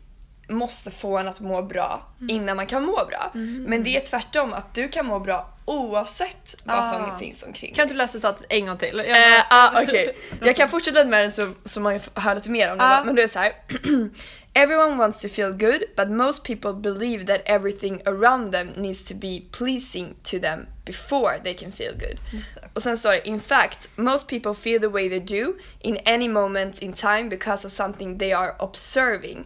måste 0.51 0.91
få 0.91 1.17
en 1.17 1.27
att 1.27 1.39
må 1.39 1.61
bra 1.61 2.07
innan 2.29 2.55
man 2.57 2.67
kan 2.67 2.83
må 2.85 3.05
bra. 3.05 3.31
Men 3.67 3.83
det 3.83 3.95
är 3.95 3.99
tvärtom 3.99 4.53
att 4.53 4.73
du 4.73 4.87
kan 4.87 5.05
må 5.05 5.19
bra 5.19 5.49
oavsett 5.65 6.55
vad 6.63 6.85
som 6.85 7.01
Ah. 7.01 7.17
finns 7.17 7.43
omkring 7.43 7.73
Kan 7.75 7.87
du 7.87 7.93
läsa 7.93 8.11
citatet 8.13 8.45
en 8.49 8.65
gång 8.65 8.77
till? 8.77 9.03
Jag 9.07 9.37
Eh, 9.37 9.43
ah, 9.49 9.81
okej. 9.83 10.15
Jag 10.41 10.55
kan 10.55 10.69
fortsätta 10.69 11.05
med 11.05 11.21
den 11.23 11.31
så, 11.31 11.53
så 11.63 11.79
man 11.79 11.99
hör 12.15 12.35
lite 12.35 12.49
mer 12.49 12.71
om 12.71 12.77
det. 12.77 12.83
Ja. 12.83 12.97
då. 12.99 13.05
Men 13.05 13.15
det 13.15 13.23
är 13.23 13.27
så 13.27 13.39
här. 13.39 13.53
Everyone 14.53 14.97
wants 14.97 15.21
to 15.21 15.29
feel 15.29 15.51
good 15.51 15.83
but 15.95 16.09
most 16.09 16.43
people 16.43 16.73
believe 16.73 17.25
that 17.25 17.41
everything 17.45 18.01
around 18.05 18.51
them 18.51 18.67
needs 18.75 19.03
to 19.05 19.13
be 19.15 19.41
pleasing 19.51 20.15
to 20.23 20.39
them 20.39 20.67
before 20.85 21.39
they 21.43 21.53
can 21.53 21.71
feel 21.71 21.93
good. 21.93 22.17
Det. 22.55 22.67
Och 22.73 22.83
sen 22.83 22.97
står 22.97 23.11
det 23.11 23.27
In 23.27 23.39
fact, 23.39 23.89
most 23.95 24.27
people 24.27 24.53
feel 24.53 24.79
the 24.81 24.87
way 24.87 25.09
they 25.09 25.19
do 25.19 25.53
in 25.79 25.97
any 26.05 26.27
moment 26.29 26.79
in 26.79 26.93
time 26.93 27.29
because 27.29 27.67
of 27.67 27.71
something 27.73 28.19
they 28.19 28.31
are 28.33 28.55
observing. 28.59 29.45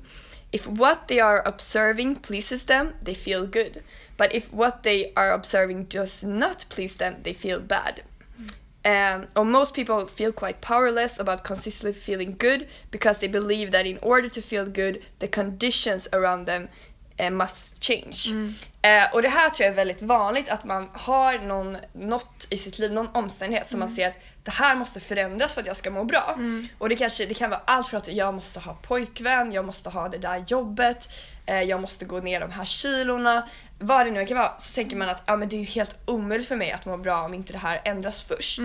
If 0.56 0.66
what 0.66 1.10
they 1.10 1.20
are 1.20 1.46
observing 1.46 2.16
pleases 2.28 2.64
them, 2.64 2.94
they 3.02 3.14
feel 3.14 3.46
good. 3.46 3.84
But 4.16 4.34
if 4.34 4.54
what 4.54 4.84
they 4.84 5.12
are 5.18 5.34
observing 5.34 5.88
does 5.90 6.24
not 6.24 6.64
please 6.70 6.96
them, 6.96 7.18
they 7.24 7.34
feel 7.34 7.60
bad. 7.60 8.04
Um, 8.86 9.28
or 9.36 9.44
most 9.44 9.74
people 9.74 10.06
feel 10.06 10.32
quite 10.32 10.62
powerless 10.62 11.20
about 11.20 11.44
consistently 11.44 11.92
feeling 11.92 12.38
good 12.40 12.70
because 12.90 13.20
they 13.20 13.28
believe 13.28 13.72
that 13.72 13.86
in 13.86 14.00
order 14.02 14.30
to 14.30 14.42
feel 14.42 14.66
good, 14.66 15.04
the 15.20 15.28
conditions 15.28 16.08
around 16.14 16.46
them 16.46 16.70
must 17.32 17.84
change. 17.84 18.18
Eh, 18.82 19.14
och 19.14 19.22
det 19.22 19.30
här 19.30 19.50
tror 19.50 19.66
jag 19.66 19.72
är 19.72 19.76
väldigt 19.76 20.02
vanligt, 20.02 20.50
att 20.50 20.64
man 20.64 20.90
har 20.94 21.40
någon, 21.40 21.78
något 21.94 22.48
i 22.50 22.58
sitt 22.58 22.80
liv, 22.80 22.92
någon 22.94 23.10
omständighet 23.14 23.70
som 23.70 23.80
man 23.80 23.90
ser 23.90 24.08
att 24.08 24.18
det 24.44 24.52
här 24.52 24.76
måste 24.76 25.00
förändras 25.00 25.54
för 25.54 25.62
att 25.62 25.68
jag 25.68 25.76
ska 25.78 25.92
må 25.92 26.04
bra. 26.04 26.38
Och 26.78 26.90
det, 26.90 26.96
kanske, 26.96 27.26
det 27.26 27.34
kan 27.34 27.50
vara 27.50 27.62
allt 27.66 27.88
för 27.88 27.98
att 27.98 28.08
jag 28.08 28.34
måste 28.34 28.60
ha 28.60 28.74
pojkvän, 28.74 29.52
jag 29.52 29.66
måste 29.66 29.90
ha 29.90 30.10
det 30.10 30.18
där 30.18 30.44
jobbet, 30.48 31.10
eh, 31.46 31.62
jag 31.62 31.82
måste 31.82 32.06
gå 32.06 32.20
ner 32.20 32.40
de 32.40 32.52
här 32.52 32.66
kilorna. 32.66 33.50
Vad 33.80 34.06
det 34.06 34.12
nu 34.12 34.26
kan 34.26 34.38
vara 34.38 34.58
så 34.58 34.76
tänker 34.76 34.96
man 34.96 35.10
att 35.10 35.24
ah, 35.26 35.36
men 35.36 35.50
det 35.50 35.56
är 35.56 35.60
ju 35.60 35.66
helt 35.66 35.98
omöjligt 36.06 36.48
för 36.48 36.56
mig 36.56 36.72
att 36.72 36.86
må 36.86 36.98
bra 36.98 37.22
om 37.22 37.34
inte 37.34 37.52
det 37.52 37.58
här 37.60 37.82
ändras 37.86 38.24
först. 38.24 38.60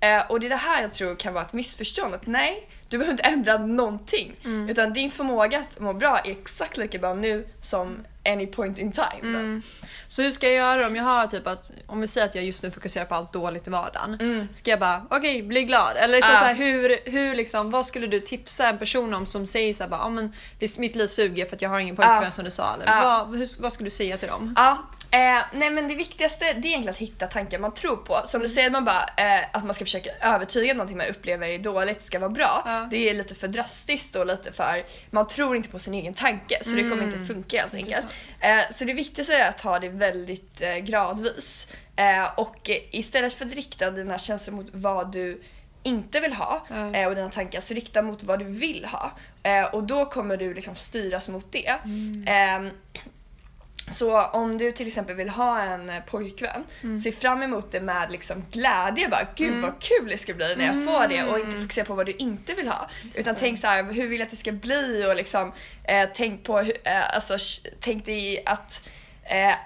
Eh, 0.00 0.30
och 0.30 0.40
det 0.40 0.46
är 0.46 0.50
det 0.50 0.56
här 0.56 0.82
jag 0.82 0.92
tror 0.92 1.16
kan 1.16 1.34
vara 1.34 1.44
ett 1.44 1.52
missförstånd. 1.52 2.14
Att 2.14 2.26
nej, 2.26 2.68
du 2.88 2.98
behöver 2.98 3.12
inte 3.12 3.22
ändra 3.22 3.58
någonting. 3.58 4.36
Utan 4.68 4.92
din 4.92 5.10
förmåga 5.10 5.58
att 5.58 5.80
må 5.80 5.92
bra 5.92 6.18
är 6.18 6.30
exakt 6.30 6.76
lika 6.76 6.98
bra 6.98 7.14
nu 7.14 7.46
som 7.60 7.96
any 8.32 8.46
point 8.46 8.78
in 8.78 8.92
time. 8.92 9.20
Mm. 9.22 9.62
Så 10.08 10.22
hur 10.22 10.30
ska 10.30 10.46
jag 10.46 10.54
göra 10.54 10.86
om 10.86 10.96
jag 10.96 11.04
har 11.04 11.26
typ 11.26 11.46
att, 11.46 11.70
om 11.86 12.00
vi 12.00 12.06
säger 12.06 12.26
att 12.26 12.34
jag 12.34 12.44
just 12.44 12.62
nu 12.62 12.70
fokuserar 12.70 13.04
på 13.04 13.14
allt 13.14 13.32
dåligt 13.32 13.66
i 13.66 13.70
vardagen. 13.70 14.14
Mm. 14.20 14.48
Ska 14.52 14.70
jag 14.70 14.80
bara, 14.80 15.06
okej, 15.10 15.42
bli 15.42 15.62
glad? 15.62 15.96
Eller 15.96 16.20
så, 16.22 16.32
Ja. 16.32 16.38
så 16.38 16.44
här, 16.44 16.54
hur, 16.54 16.98
hur 17.10 17.34
liksom, 17.34 17.70
vad 17.70 17.86
skulle 17.86 18.06
du 18.06 18.20
tipsa 18.20 18.68
en 18.68 18.78
person 18.78 19.14
om 19.14 19.26
som 19.26 19.46
säger 19.46 19.74
så 19.74 19.82
här, 19.82 19.90
bara, 19.90 20.00
ah, 20.00 20.08
men 20.08 20.32
det, 20.58 20.78
mitt 20.78 20.96
liv 20.96 21.06
suger 21.06 21.46
för 21.46 21.56
att 21.56 21.62
jag 21.62 21.70
har 21.70 21.78
ingen 21.78 21.96
pojkvän 21.96 22.22
Ja. 22.24 22.30
som 22.30 22.44
du 22.44 22.50
sa. 22.50 22.74
Eller, 22.74 22.86
Ja. 22.86 23.26
vad, 23.28 23.38
hur, 23.38 23.48
vad 23.62 23.72
skulle 23.72 23.86
du 23.86 23.96
säga 23.96 24.16
till 24.18 24.28
dem? 24.28 24.54
Ja, 24.56 24.78
eh, 25.10 25.44
nej 25.52 25.70
men 25.70 25.88
det 25.88 25.94
viktigaste 25.94 26.44
det 26.44 26.50
är 26.50 26.56
egentligen 26.66 26.88
att 26.88 26.96
hitta 26.98 27.26
tankar 27.26 27.58
man 27.58 27.74
tror 27.74 27.96
på. 27.96 28.20
Som 28.24 28.40
du 28.40 28.48
säger, 28.48 28.70
man 28.70 28.84
bara, 28.84 29.02
eh, 29.16 29.44
att 29.52 29.64
man 29.64 29.74
ska 29.74 29.84
försöka 29.84 30.10
övertyga 30.20 30.74
någonting 30.74 30.96
man 30.96 31.06
upplever 31.06 31.48
är 31.48 31.58
dåligt 31.58 32.02
ska 32.02 32.18
vara 32.18 32.30
bra. 32.30 32.62
Ja. 32.66 32.88
Det 32.90 33.10
är 33.10 33.14
lite 33.14 33.34
för 33.34 33.48
drastiskt 33.48 34.16
och 34.16 34.26
lite 34.26 34.52
för, 34.52 34.82
man 35.10 35.26
tror 35.26 35.56
inte 35.56 35.68
på 35.68 35.78
sin 35.78 35.94
egen 35.94 36.14
tanke 36.14 36.58
så 36.64 36.70
det 36.70 36.82
kommer 36.82 37.02
inte 37.04 37.18
funka 37.18 37.60
helt 37.60 37.74
enkelt. 37.74 38.06
Eh, 38.40 38.60
så 38.70 38.84
det 38.84 38.92
viktigaste 38.92 39.34
är 39.36 39.48
att 39.48 39.58
ta 39.58 39.78
det 39.78 39.88
väldigt 39.88 40.62
eh, 40.62 40.76
gradvis. 40.76 41.68
Eh, 41.96 42.28
och 42.36 42.70
istället 42.90 43.32
för 43.32 43.46
att 43.46 43.52
rikta 43.52 43.90
dina 43.90 44.18
känslor 44.18 44.56
mot 44.56 44.68
vad 44.72 45.12
du 45.12 45.42
inte 45.82 46.20
vill 46.20 46.32
ha 46.32 46.66
eh, 46.94 47.08
och 47.08 47.14
dina 47.14 47.28
tankar 47.28 47.60
så 47.60 47.74
rikta 47.74 48.02
mot 48.02 48.22
vad 48.22 48.38
du 48.38 48.44
vill 48.44 48.84
ha. 48.84 49.10
Och 49.72 49.84
då 49.84 50.04
kommer 50.04 50.36
du 50.36 50.54
liksom 50.54 50.74
styras 50.74 51.28
mot 51.28 51.52
det. 51.52 51.68
Eh, 52.26 52.70
Så 53.88 54.22
om 54.22 54.58
du 54.58 54.72
till 54.72 54.86
exempel 54.86 55.16
vill 55.16 55.28
ha 55.28 55.60
en 55.60 55.90
eh, 55.90 56.00
pojkvän, 56.06 56.64
mm. 56.82 57.00
se 57.00 57.12
fram 57.12 57.42
emot 57.42 57.72
det 57.72 57.80
med 57.80 58.10
liksom 58.10 58.44
glädje. 58.50 59.08
Bara, 59.08 59.26
Gud 59.36 59.48
mm. 59.48 59.62
vad 59.62 59.72
kul 59.80 60.08
det 60.08 60.18
ska 60.18 60.34
bli 60.34 60.54
när 60.56 60.66
jag 60.66 60.84
får 60.84 61.08
det 61.08 61.22
och 61.22 61.38
inte 61.38 61.50
mm. 61.50 61.62
fokusera 61.62 61.84
på 61.84 61.94
vad 61.94 62.06
du 62.06 62.12
inte 62.12 62.54
vill 62.54 62.68
ha. 62.68 62.90
Just 63.02 63.18
utan 63.18 63.34
det. 63.34 63.40
tänk 63.40 63.60
så 63.60 63.66
här, 63.66 63.82
hur 63.82 64.08
vill 64.08 64.20
jag 64.20 64.26
att 64.26 64.30
det 64.30 64.36
ska 64.36 64.52
bli 64.52 65.06
och 65.10 65.16
liksom, 65.16 65.52
eh, 65.84 66.08
tänk 66.14 66.44
på, 66.44 66.60
eh, 66.60 67.14
alltså, 67.14 67.36
tänk 67.80 68.06
dig 68.06 68.42
att 68.46 68.88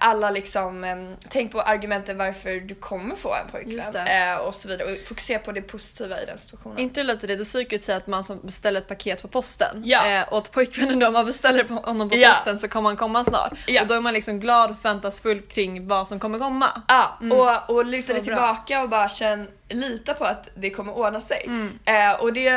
alla 0.00 0.30
liksom, 0.30 0.84
eh, 0.84 0.96
tänk 1.28 1.52
på 1.52 1.60
argumenten 1.60 2.18
varför 2.18 2.60
du 2.60 2.74
kommer 2.74 3.16
få 3.16 3.34
en 3.34 3.50
pojkvän 3.50 3.96
eh, 3.96 4.36
och 4.36 4.54
så 4.54 4.68
vidare 4.68 4.92
och 4.92 5.06
fokusera 5.06 5.38
på 5.38 5.52
det 5.52 5.62
positiva 5.62 6.22
i 6.22 6.26
den 6.26 6.38
situationen. 6.38 6.78
Inte 6.78 7.02
lite 7.02 7.26
det 7.26 7.36
The 7.36 7.44
Secret 7.44 7.82
säger 7.82 7.96
att 7.96 8.06
man 8.06 8.24
som 8.24 8.40
beställer 8.42 8.80
ett 8.80 8.88
paket 8.88 9.22
på 9.22 9.28
posten 9.28 9.82
ja. 9.84 10.06
eh, 10.06 10.28
och 10.28 10.38
att 10.38 10.50
pojkvännen 10.50 10.98
då 10.98 11.06
om 11.06 11.12
man 11.12 11.26
beställer 11.26 11.64
på 11.64 11.74
honom 11.74 12.10
på 12.10 12.16
ja. 12.16 12.30
posten 12.30 12.58
så 12.58 12.68
kommer 12.68 12.88
han 12.88 12.96
komma 12.96 13.24
snart. 13.24 13.52
Ja. 13.66 13.82
Och 13.82 13.88
då 13.88 13.94
är 13.94 14.00
man 14.00 14.14
liksom 14.14 14.40
glad 14.40 14.70
och 14.70 14.76
förväntansfull 14.76 15.42
kring 15.42 15.88
vad 15.88 16.08
som 16.08 16.20
kommer 16.20 16.38
komma. 16.38 16.82
Ja, 16.88 17.18
mm. 17.20 17.38
och, 17.38 17.70
och 17.70 17.84
luta 17.84 18.12
dig 18.12 18.22
tillbaka 18.22 18.82
och 18.82 18.88
bara 18.88 19.08
känn 19.08 19.48
lita 19.68 20.14
på 20.14 20.24
att 20.24 20.48
det 20.54 20.70
kommer 20.70 20.98
ordna 20.98 21.20
sig. 21.20 21.44
Mm. 21.46 21.78
Eh, 21.84 22.20
och 22.20 22.32
det 22.32 22.48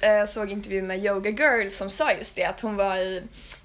eh, 0.00 0.24
såg 0.28 0.50
intervju 0.50 0.82
med 0.82 1.04
Yoga 1.04 1.30
Girl 1.30 1.70
som 1.70 1.90
sa 1.90 2.12
just 2.12 2.36
det 2.36 2.44
att 2.44 2.60
hon 2.60 2.76
var 2.76 2.96
i 2.96 3.22
Eh, 3.22 3.59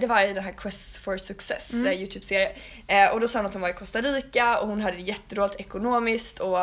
det 0.00 0.06
var 0.08 0.22
i 0.22 0.32
den 0.32 0.44
här 0.44 0.52
Quest 0.52 0.96
for 0.96 1.16
Success 1.16 1.72
mm. 1.72 1.86
Eh, 1.86 1.92
Youtube-serie. 1.92 2.52
Eh, 2.86 3.12
och 3.12 3.20
då 3.20 3.28
sa 3.28 3.38
hon 3.38 3.46
att 3.46 3.52
hon 3.52 3.62
var 3.62 3.68
i 3.68 3.72
Costa 3.72 4.00
Rica 4.00 4.58
och 4.58 4.68
hon 4.68 4.80
hade 4.80 4.96
det 4.96 5.02
jättedåligt 5.02 5.60
ekonomiskt 5.60 6.40
och 6.40 6.58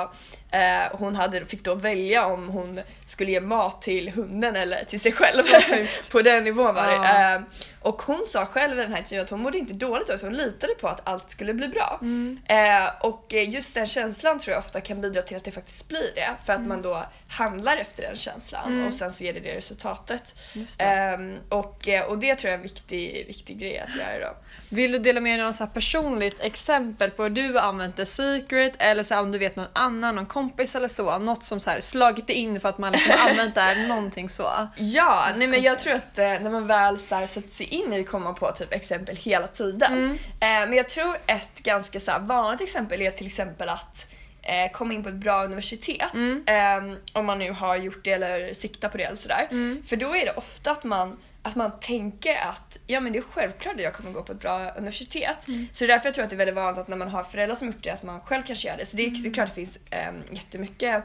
Eh, 0.52 0.98
hon 0.98 1.16
hade, 1.16 1.46
fick 1.46 1.64
då 1.64 1.76
välja 1.76 2.26
om 2.26 2.50
hon 2.50 2.80
skulle 3.06 3.32
ge 3.32 3.42
mat 3.42 3.82
till 3.82 4.10
hunden 4.10 4.56
eller 4.56 4.84
till 4.86 5.00
sig 5.00 5.12
själv. 5.12 5.44
på 6.12 6.22
den 6.22 6.44
nivån 6.44 6.76
var 6.76 6.88
det. 6.88 6.96
Ja. 6.96 7.36
Eh, 7.36 7.42
och 7.82 8.02
hon 8.02 8.26
sa 8.26 8.46
själv 8.46 8.80
i 8.80 8.82
den 8.82 8.92
här 8.92 9.00
intervjun 9.00 9.24
att 9.24 9.30
hon 9.30 9.42
mådde 9.42 9.58
inte 9.58 9.74
dåligt 9.74 10.10
utan 10.10 10.30
hon 10.30 10.38
litade 10.38 10.74
på 10.74 10.88
att 10.88 11.10
allt 11.10 11.30
skulle 11.30 11.54
bli 11.54 11.68
bra. 11.68 12.00
Mm. 12.02 12.40
Eh, 12.46 12.90
och 13.02 13.34
just 13.48 13.76
den 13.76 13.86
känslan 13.86 14.40
tror 14.40 14.54
jag 14.54 14.60
ofta 14.60 14.82
kan 14.82 15.02
bidra 15.02 15.22
till 15.22 15.38
att 15.38 15.44
det 15.44 15.52
faktiskt 15.52 15.88
blir 15.88 16.12
det. 16.16 16.30
För 16.46 16.54
att 16.54 16.60
mm. 16.60 16.70
man 16.70 16.82
då 16.82 17.06
handlar 17.28 17.78
efter 17.78 18.04
den 18.04 18.16
känslan 18.16 18.74
mm. 18.74 18.88
och 18.88 18.94
sen 18.94 19.12
så 19.12 19.24
ger 19.24 19.34
det 19.34 19.40
det 19.40 19.56
resultatet. 19.56 20.36
Det. 20.54 20.84
Ehm, 20.84 21.38
och, 21.50 21.88
eh, 21.88 22.06
och 22.06 22.18
det 22.18 22.36
tror 22.36 22.50
jag 22.50 22.54
är 22.54 22.58
en 22.58 22.64
viktig, 22.64 23.28
viktig 23.28 23.60
grej 23.60 23.80
att 23.80 23.96
göra 23.96 24.20
då. 24.20 24.38
Vill 24.70 24.92
du 24.92 25.00
dela 25.00 25.22
med 25.22 25.40
dig 25.40 25.46
av 25.46 25.56
något 25.60 25.74
personligt 25.74 26.40
exempel 26.40 27.12
på 27.12 27.24
hur 27.24 27.30
du 27.30 27.54
har 27.54 27.62
använt 27.62 27.96
The 27.96 28.06
Secret 28.06 28.74
eller 28.78 29.04
så 29.04 29.20
om 29.20 29.32
du 29.32 29.38
vet 29.38 29.56
någon 29.56 29.68
annan, 29.74 30.16
någon 30.16 30.26
kompis 30.38 30.76
eller 30.76 30.88
så, 30.88 31.18
något 31.18 31.44
som 31.44 31.60
så 31.60 31.70
här 31.70 31.82
slagit 31.82 32.30
in 32.30 32.60
för 32.60 32.70
att 32.70 32.78
man 32.78 32.92
liksom 32.92 33.14
använt 33.30 33.56
det 33.56 33.62
här, 33.62 33.88
någonting 33.96 34.30
så. 34.30 34.68
Ja, 34.76 35.28
nej 35.36 35.48
men 35.48 35.62
jag 35.62 35.80
tror 35.80 35.94
att 35.94 36.18
eh, 36.18 36.26
när 36.26 36.50
man 36.50 36.68
väl 36.68 37.00
så 37.00 37.16
här, 37.16 37.28
sätter 37.28 37.50
sig 37.50 37.66
in 37.66 37.94
i 37.94 37.98
det 37.98 38.04
kommer 38.04 38.24
man 38.24 38.36
på 38.36 38.52
typ 38.52 38.74
exempel 38.74 39.16
hela 39.16 39.48
tiden. 39.48 39.94
Mm. 39.94 40.12
Eh, 40.14 40.70
men 40.70 40.74
jag 40.74 40.90
tror 40.90 41.18
ett 41.28 41.60
ganska 41.64 42.00
så 42.00 42.12
vanligt 42.20 42.62
exempel 42.62 43.02
är 43.02 43.12
till 43.12 43.28
exempel 43.28 43.70
att 43.70 44.08
eh, 44.42 44.72
komma 44.72 44.94
in 44.94 45.04
på 45.04 45.10
ett 45.10 45.16
bra 45.16 45.44
universitet. 45.44 46.14
Mm. 46.14 46.44
Eh, 46.46 46.98
om 47.14 47.26
man 47.26 47.40
nu 47.40 47.52
har 47.52 47.78
gjort 47.78 48.04
det 48.04 48.12
eller 48.12 48.54
siktar 48.54 48.90
på 48.90 48.98
det 48.98 49.04
eller 49.04 49.18
sådär. 49.18 49.48
Mm. 49.52 49.84
För 49.86 49.96
då 49.96 50.16
är 50.16 50.26
det 50.26 50.34
ofta 50.36 50.72
att 50.72 50.84
man 50.84 51.18
att 51.48 51.56
man 51.56 51.80
tänker 51.80 52.36
att 52.36 52.78
ja, 52.88 53.00
men 53.00 53.14
det 53.14 53.20
är 53.20 53.24
självklart 53.32 53.76
att 53.76 53.82
jag 53.82 53.94
kommer 53.94 54.12
gå 54.12 54.24
på 54.24 54.32
ett 54.32 54.40
bra 54.40 54.72
universitet. 54.72 55.48
Mm. 55.48 55.68
Så 55.72 55.86
det 55.86 55.92
är 55.92 55.96
därför 55.96 56.08
jag 56.08 56.16
tror 56.16 56.24
att 56.24 56.30
det 56.30 56.36
är 56.36 56.38
väldigt 56.38 56.56
vanligt 56.56 56.80
att 56.80 56.88
när 56.88 56.98
man 56.98 57.08
har 57.08 57.24
föräldrar 57.24 57.56
som 57.56 57.68
gjort 57.68 57.84
det 57.84 57.90
att 57.90 58.04
man 58.04 58.22
själv 58.22 58.44
kanske 58.44 58.68
gör 58.68 58.78
det. 58.78 58.86
Så 58.86 58.98
det 58.98 59.04
är, 59.04 59.08
mm. 59.08 59.24
det 59.24 59.30
är 59.30 59.34
klart 59.34 59.50
att 59.50 59.56
det 59.56 59.62
finns 59.62 59.80
eh, 59.92 60.12
jättemycket 60.32 61.04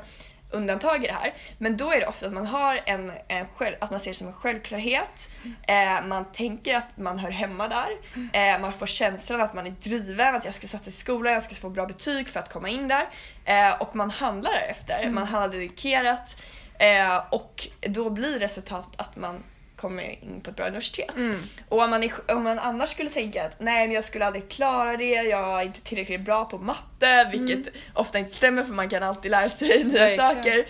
undantag 0.52 1.04
i 1.04 1.06
det 1.06 1.12
här. 1.12 1.34
Men 1.58 1.76
då 1.76 1.92
är 1.92 2.00
det 2.00 2.06
ofta 2.06 2.26
att 2.26 2.32
man 2.32 2.46
har 2.46 2.80
en, 2.87 3.12
en 3.28 3.46
själv, 3.56 3.76
att 3.80 3.90
man 3.90 4.00
ser 4.00 4.11
det 4.11 4.14
som 4.14 4.26
en 4.26 4.32
självklarhet. 4.32 5.30
Mm. 5.44 5.99
Eh, 5.99 6.06
man 6.06 6.32
tänker 6.32 6.75
att 6.75 6.96
man 6.96 7.18
hör 7.18 7.30
hemma 7.30 7.68
där. 7.68 7.88
Mm. 8.14 8.54
Eh, 8.54 8.61
man 8.61 8.72
får 8.72 8.87
känslan 8.87 9.40
att 9.40 9.54
man 9.54 9.66
är 9.66 9.70
driven, 9.70 10.34
att 10.34 10.44
jag 10.44 10.54
ska 10.54 10.66
satsa 10.66 10.90
i 10.90 10.92
skolan, 10.92 11.32
jag 11.32 11.42
ska 11.42 11.54
få 11.54 11.70
bra 11.70 11.87
betyg 11.87 12.28
för 12.28 12.40
att 12.40 12.52
komma 12.52 12.68
in 12.68 12.88
där. 12.88 13.08
Eh, 13.44 13.80
och 13.80 13.96
man 13.96 14.11
handlar 14.11 14.50
därefter. 14.52 14.99
Mm. 15.00 15.14
Man 15.14 15.26
handlar 15.26 15.58
dedikerat. 15.58 16.37
Eh, 16.78 17.22
och 17.30 17.68
då 17.80 18.11
blir 18.11 18.38
resultatet 18.38 18.92
att 18.96 19.16
man 19.16 19.42
kommer 19.83 20.25
in 20.25 20.41
på 20.41 20.51
ett 20.51 20.57
bra 20.57 20.67
universitet. 20.67 21.17
Mm. 21.17 21.39
Och 21.69 21.83
om 21.83 21.91
man, 21.91 22.03
är, 22.03 22.12
om 22.29 22.45
man 22.45 22.59
annars 22.59 22.91
skulle 22.91 23.11
tänka 23.11 23.47
att 23.47 23.61
nej 23.61 23.87
men 23.87 23.95
jag 23.95 24.05
skulle 24.05 24.27
aldrig 24.27 24.49
klara 24.49 24.97
det, 24.97 25.15
jag 25.15 25.61
är 25.61 25.67
inte 25.67 25.81
tillräckligt 25.81 26.21
bra 26.21 26.45
på 26.45 26.59
matte, 26.59 26.83
vilket 27.30 27.68
mm. 27.68 27.80
ofta 27.94 28.18
inte 28.18 28.35
stämmer 28.35 28.62
för 28.62 28.73
man 28.73 28.88
kan 28.88 29.02
alltid 29.02 29.30
lära 29.30 29.49
sig 29.49 29.85
nya 29.85 30.02
Nej, 30.02 30.16
saker. 30.16 30.66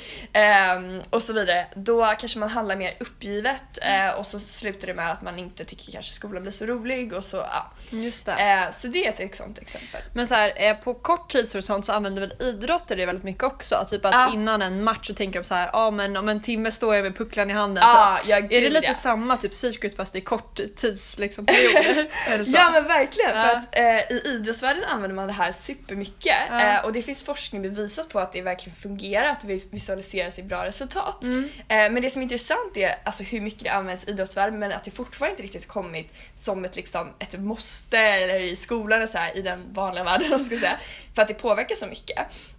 Um, 0.76 1.02
och 1.10 1.22
så 1.22 1.32
vidare. 1.32 1.66
Då 1.74 2.14
kanske 2.18 2.38
man 2.38 2.48
handlar 2.48 2.76
mer 2.76 2.94
uppgivet 3.00 3.78
mm. 3.82 4.08
uh, 4.08 4.18
och 4.18 4.26
så 4.26 4.38
slutar 4.38 4.86
det 4.86 4.94
med 4.94 5.12
att 5.12 5.22
man 5.22 5.38
inte 5.38 5.64
tycker 5.64 5.92
kanske 5.92 6.12
skolan 6.12 6.42
blir 6.42 6.52
så 6.52 6.66
rolig 6.66 7.12
och 7.12 7.24
så 7.24 7.36
ja. 7.36 7.72
Just 7.90 8.26
det. 8.26 8.32
Uh, 8.32 8.72
så 8.72 8.88
det 8.88 9.06
är 9.06 9.24
ett 9.24 9.36
sånt 9.36 9.58
exempel. 9.58 10.00
Men 10.12 10.26
så 10.26 10.34
här, 10.34 10.70
uh, 10.70 10.82
på 10.82 10.94
kort 10.94 11.30
tidshorisont 11.30 11.86
så 11.86 11.92
använder 11.92 12.20
väl 12.20 12.34
idrotter 12.38 12.96
det 12.96 13.06
väldigt 13.06 13.24
mycket 13.24 13.42
också? 13.42 13.86
Typ 13.90 14.04
att 14.04 14.34
innan 14.34 14.62
en 14.62 14.84
match 14.84 15.06
så 15.06 15.14
tänker 15.14 15.40
de 15.40 15.44
så 15.44 15.54
här, 15.54 15.70
ja 15.72 15.86
ah, 15.86 15.90
men 15.90 16.16
om 16.16 16.28
en 16.28 16.42
timme 16.42 16.70
står 16.70 16.94
jag 16.94 17.02
med 17.02 17.16
pucklan 17.16 17.50
i 17.50 17.52
handen. 17.52 17.84
Ah, 17.86 18.18
ja, 18.26 18.36
är 18.36 18.60
det 18.60 18.70
lite 18.70 18.94
samma 18.94 19.36
typ 19.36 19.54
secret 19.54 19.96
fast 19.96 20.16
i 20.16 20.20
kort 20.20 20.60
tids 20.76 21.18
liksom, 21.18 21.46
period? 21.46 22.06
ja 22.46 22.70
men 22.70 22.86
verkligen! 22.86 23.30
För 23.30 23.50
att 23.50 23.78
i 24.12 24.28
idrottsvärlden 24.28 24.84
använder 24.84 25.16
man 25.16 25.26
det 25.26 25.32
här 25.32 25.52
supermycket 25.52 26.21
eh, 26.30 26.84
och 26.84 26.92
det 26.92 27.02
finns 27.02 27.24
forskning 27.24 27.62
bevisat 27.62 28.08
på 28.08 28.18
att 28.18 28.32
det 28.32 28.42
verkligen 28.42 28.76
fungerar 28.76 29.28
att 29.28 29.44
vi 29.44 29.64
visualiserar 29.70 30.30
sig 30.30 30.44
bra 30.44 30.64
resultat. 30.64 31.22
Mm. 31.22 31.48
Eh, 31.58 31.66
men 31.68 32.02
det 32.02 32.10
som 32.10 32.22
är 32.22 32.22
intressant 32.22 32.76
är 32.76 32.96
alltså, 33.04 33.22
hur 33.22 33.40
mycket 33.40 33.64
det 33.64 33.68
används 33.68 34.04
i 34.04 34.10
idrottsvärlden 34.10 34.58
men 34.58 34.72
att 34.72 34.84
det 34.84 34.90
fortfarande 34.90 35.32
inte 35.32 35.42
riktigt 35.42 35.68
kommit 35.68 36.12
som 36.36 36.64
ett, 36.64 36.76
liksom, 36.76 37.12
ett 37.18 37.40
måste 37.40 37.98
eller 37.98 38.40
i 38.40 38.56
skolan 38.56 39.02
och 39.02 39.08
så 39.08 39.18
här, 39.18 39.36
i 39.36 39.42
den 39.42 39.72
vanliga 39.72 40.04
världen 40.04 40.44
ska 40.44 40.58
säga. 40.58 40.78
För 41.14 41.22
att 41.22 41.28
det 41.28 41.34
påverkar 41.34 41.74
så 41.74 41.86
mycket. 41.86 42.18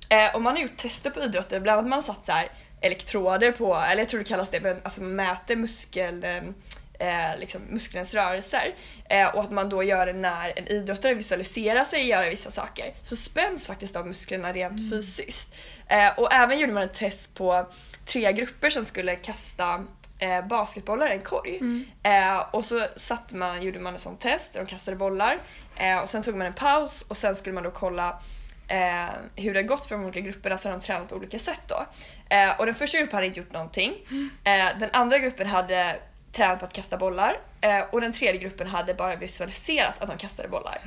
Eh, 0.10 0.36
och 0.36 0.41
man 0.41 0.55
har 0.55 0.63
gjort 0.63 0.77
tester 0.77 1.10
på 1.10 1.22
idrotter, 1.22 1.60
bland 1.60 1.79
annat 1.79 1.89
man 1.89 1.98
har 1.98 2.03
satt 2.03 2.25
så 2.25 2.32
här, 2.32 2.50
elektroder 2.82 3.51
på, 3.51 3.75
eller 3.75 4.01
jag 4.01 4.10
tror 4.10 4.20
det 4.20 4.25
kallas 4.25 4.50
det, 4.50 4.60
men 4.60 4.82
alltså 4.84 5.03
mäter 5.03 5.55
muskel 5.55 6.25
eh, 7.04 7.40
liksom 7.40 7.62
muskelns 7.70 8.14
rörelser 8.14 8.76
eh, 9.10 9.36
och 9.36 9.44
att 9.44 9.52
man 9.52 9.70
då 9.70 9.84
gör 9.84 10.06
det 10.06 10.14
när 10.14 10.54
en 10.56 10.68
idrottare 10.68 11.14
visualiserar 11.14 11.84
sig 11.84 12.08
göra 12.08 12.30
vissa 12.30 12.52
saker 12.52 12.94
så 13.02 13.16
spänns 13.16 13.68
faktiskt 13.68 13.94
de 13.94 14.08
musklerna 14.08 14.54
rent 14.54 14.80
mm. 14.80 14.92
fysiskt. 14.92 15.56
Eh, 15.88 16.20
och 16.20 16.34
även 16.34 16.60
gjorde 16.60 16.74
man 16.74 16.84
ett 16.84 16.94
test 16.94 17.34
på 17.34 17.70
tre 18.06 18.32
grupper 18.32 18.70
som 18.70 18.86
skulle 18.86 19.16
kasta 19.16 19.84
eh, 20.20 20.48
basketbollar 20.48 21.10
i 21.10 21.14
en 21.14 21.22
korg. 21.22 21.58
Mm. 21.58 21.86
Eh, 22.04 22.40
och 22.52 22.66
så 22.66 22.88
satt 22.96 23.34
man, 23.34 23.62
gjorde 23.62 23.80
man 23.80 23.96
ett 23.96 24.02
sånt 24.02 24.20
test 24.20 24.54
där 24.54 24.60
de 24.60 24.66
kastade 24.66 24.98
bollar 24.98 25.40
eh, 25.76 26.00
och 26.00 26.10
sen 26.10 26.24
tog 26.24 26.36
man 26.36 26.48
en 26.48 26.54
paus 26.54 27.02
och 27.02 27.18
sen 27.18 27.36
skulle 27.36 27.54
man 27.54 27.64
då 27.64 27.72
kolla 27.72 28.22
eh, 28.68 29.14
hur 29.36 29.54
det 29.54 29.64
gått 29.64 29.86
för 29.86 29.96
de 29.96 30.04
olika 30.04 30.20
grupperna 30.20 30.58
så 30.58 30.68
hade 30.68 30.80
de 30.80 30.86
tränat 30.86 31.10
på 31.10 31.16
olika 31.16 31.40
sätt 31.40 31.62
då. 31.68 31.86
Eh, 32.30 32.60
och 32.60 32.66
den 32.66 32.76
första 32.76 32.98
gruppen 32.98 33.16
hade 33.16 33.28
inte 33.28 33.40
gjort 33.40 33.54
någonting. 33.54 33.94
Mm. 34.10 34.30
Eh, 34.44 34.80
den 34.80 34.90
andra 34.94 35.20
gruppen 35.20 35.48
hade 35.48 35.96
tränat 36.34 36.60
på 36.60 36.66
att 36.66 36.74
kasta 36.74 36.98
bollar 36.98 37.40
eh, 37.62 37.80
och 37.92 38.02
den 38.02 38.13
tredje 38.13 38.42
gruppen 38.42 38.68
hade 38.68 38.94
bara 38.94 39.16
visualiserat 39.16 40.02
att 40.02 40.10
de 40.10 40.18
kastade 40.18 40.50
bollar. 40.50 40.80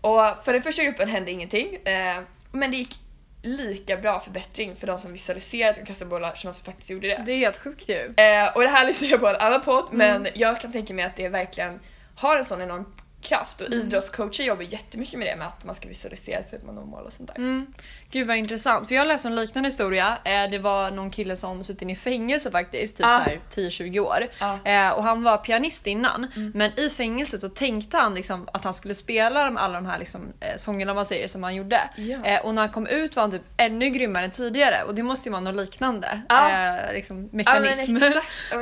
Och 0.00 0.44
för 0.44 0.52
den 0.52 0.62
första 0.62 0.84
gruppen 0.84 1.08
hände 1.08 1.30
ingenting 1.30 1.76
eh, 1.84 2.20
men 2.52 2.70
det 2.70 2.76
gick 2.76 2.98
lika 3.42 3.96
bra 3.96 4.20
förbättring 4.20 4.76
för 4.76 4.86
de 4.86 4.98
som 4.98 5.12
visualiserade 5.12 5.70
att 5.70 5.76
de 5.76 5.86
kastade 5.86 6.10
bollar 6.10 6.34
som 6.34 6.48
de 6.48 6.54
som 6.54 6.64
faktiskt 6.64 6.90
gjorde 6.90 7.08
det. 7.08 7.22
Det 7.26 7.32
är 7.32 7.38
helt 7.38 7.56
sjukt 7.56 7.88
ju. 7.88 8.14
Eh, 8.16 8.54
och 8.54 8.62
det 8.62 8.68
här 8.68 8.86
lyssnar 8.86 9.08
jag 9.08 9.20
på 9.20 9.28
en 9.28 9.36
annan 9.36 9.60
podd 9.60 9.84
mm. 9.92 10.22
men 10.22 10.32
jag 10.34 10.60
kan 10.60 10.72
tänka 10.72 10.94
mig 10.94 11.04
att 11.04 11.16
det 11.16 11.28
verkligen 11.28 11.80
har 12.16 12.36
en 12.36 12.44
sån 12.44 12.62
enorm 12.62 12.84
kraft 13.24 13.60
och 13.60 13.66
mm. 13.66 13.80
idrottscoacher 13.80 14.44
jobbar 14.44 14.62
jättemycket 14.62 15.18
med 15.18 15.28
det 15.28 15.36
med 15.36 15.46
att 15.46 15.64
man 15.64 15.74
ska 15.74 15.88
visualisera 15.88 16.42
sig 16.42 16.58
att 16.58 16.64
man 16.64 16.74
når 16.74 16.84
mål 16.84 17.04
och 17.04 17.12
sånt 17.12 17.28
där. 17.34 17.36
Mm. 17.36 17.66
Gud 18.14 18.26
vad 18.26 18.36
intressant, 18.36 18.88
för 18.88 18.94
jag 18.94 19.06
läste 19.06 19.28
en 19.28 19.36
liknande 19.36 19.68
historia. 19.68 20.18
Eh, 20.24 20.50
det 20.50 20.58
var 20.58 20.90
någon 20.90 21.10
kille 21.10 21.36
som 21.36 21.64
suttit 21.64 21.88
i 21.88 21.96
fängelse 21.96 22.50
faktiskt, 22.50 22.96
typ 22.96 23.06
ah. 23.06 23.24
10-20 23.54 23.98
år. 23.98 24.26
Ah. 24.38 24.92
Och 24.92 25.02
han 25.02 25.22
var 25.22 25.36
pianist 25.36 25.86
innan, 25.86 26.26
mm. 26.36 26.52
men 26.54 26.78
i 26.78 26.90
fängelset 26.90 27.40
så 27.40 27.48
tänkte 27.48 27.96
han 27.96 28.14
liksom 28.14 28.48
att 28.52 28.64
han 28.64 28.74
skulle 28.74 28.94
spela 28.94 29.58
alla 29.58 29.74
de 29.74 29.86
här 29.86 29.98
liksom, 29.98 30.32
eh, 30.40 30.56
sångerna 30.56 30.94
man 30.94 31.06
säger 31.06 31.28
som 31.28 31.42
han 31.42 31.54
gjorde. 31.54 31.80
Ja. 31.96 32.40
Och 32.40 32.54
när 32.54 32.62
han 32.62 32.70
kom 32.70 32.86
ut 32.86 33.16
var 33.16 33.22
han 33.22 33.30
typ 33.30 33.42
ännu 33.56 33.90
grymmare 33.90 34.24
än 34.24 34.30
tidigare 34.30 34.82
och 34.82 34.94
det 34.94 35.02
måste 35.02 35.28
ju 35.28 35.32
vara 35.32 35.42
något 35.42 35.54
liknande 35.54 36.22
ah. 36.28 36.76
liksom, 36.92 37.28
mekanism. 37.32 37.96
Ja, 37.96 38.06
exakt. 38.06 38.26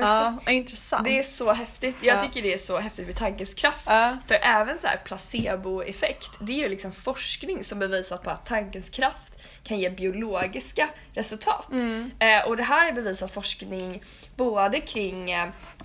ja, 0.46 0.52
intressant. 0.52 1.04
Det 1.04 1.18
är 1.18 1.22
så 1.22 1.52
häftigt. 1.52 1.96
Jag 2.00 2.20
tycker 2.22 2.42
det 2.42 2.54
är 2.54 2.58
så 2.58 2.78
häftigt 2.78 3.06
med 3.06 3.16
tankens 3.16 3.54
kraft. 3.54 3.84
För 4.26 4.38
även 4.42 4.78
så 4.80 4.86
här 4.86 5.00
placeboeffekt, 5.04 6.30
det 6.40 6.52
är 6.52 6.58
ju 6.58 6.68
liksom 6.68 6.92
forskning 6.92 7.64
som 7.64 7.78
bevisat 7.78 8.22
på 8.22 8.30
att 8.30 8.46
tankens 8.46 8.90
kraft 8.90 9.41
kan 9.64 9.78
ge 9.78 9.90
biologiska 9.90 10.88
resultat. 11.14 11.70
Mm. 11.70 12.10
Eh, 12.18 12.48
och 12.48 12.56
det 12.56 12.62
här 12.62 12.88
är 12.88 12.92
bevisat 12.92 13.30
forskning 13.30 14.02
både 14.36 14.80
kring 14.80 15.30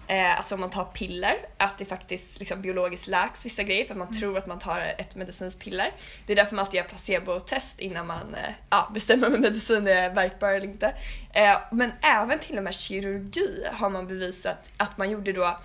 eh, 0.07 0.37
alltså 0.37 0.55
om 0.55 0.61
man 0.61 0.69
tar 0.69 0.85
piller, 0.85 1.35
att 1.57 1.77
det 1.77 1.85
faktiskt 1.85 2.39
liksom 2.39 2.61
biologiskt 2.61 3.07
läks 3.07 3.45
vissa 3.45 3.63
grejer 3.63 3.85
för 3.85 3.93
att 3.93 3.97
man 3.97 4.07
mm. 4.07 4.19
tror 4.19 4.37
att 4.37 4.47
man 4.47 4.59
tar 4.59 4.79
ett 4.97 5.15
medicinskt 5.15 5.61
piller. 5.61 5.91
Det 6.25 6.33
är 6.33 6.37
därför 6.37 6.55
man 6.55 6.65
alltid 6.65 6.77
gör 6.77 6.83
placebo-test 6.83 7.79
innan 7.79 8.07
man 8.07 8.35
eh, 8.35 8.53
ja, 8.69 8.91
bestämmer 8.93 9.35
om 9.35 9.41
medicin 9.41 9.87
är 9.87 10.09
verkbar 10.09 10.49
eller 10.49 10.67
inte. 10.67 10.93
Eh, 11.33 11.57
men 11.71 11.91
även 12.01 12.39
till 12.39 12.57
och 12.57 12.63
med 12.63 12.73
kirurgi 12.73 13.65
har 13.73 13.89
man 13.89 14.07
bevisat 14.07 14.69
att 14.77 14.97
man 14.97 15.09
gjorde 15.09 15.33
då 15.33 15.57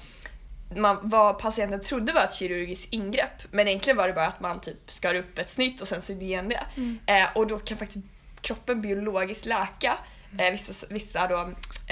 man, 0.76 0.98
vad 1.02 1.38
patienten 1.38 1.80
trodde 1.80 2.12
var 2.12 2.24
ett 2.24 2.34
kirurgiskt 2.34 2.92
ingrepp 2.92 3.42
men 3.50 3.68
egentligen 3.68 3.96
var 3.96 4.08
det 4.08 4.14
bara 4.14 4.26
att 4.26 4.40
man 4.40 4.60
typ 4.60 4.90
skar 4.90 5.14
upp 5.14 5.38
ett 5.38 5.50
snitt 5.50 5.80
och 5.80 5.88
sen 5.88 6.00
sydde 6.00 6.24
igen 6.24 6.48
det. 6.48 6.60
Mm. 6.76 6.98
Eh, 7.06 7.28
och 7.34 7.46
då 7.46 7.58
kan 7.58 7.78
faktiskt 7.78 8.04
kroppen 8.40 8.80
biologiskt 8.80 9.46
läka 9.46 9.98
eh, 10.38 10.50
vissa, 10.50 10.86
vissa 10.90 11.26
då, 11.26 11.40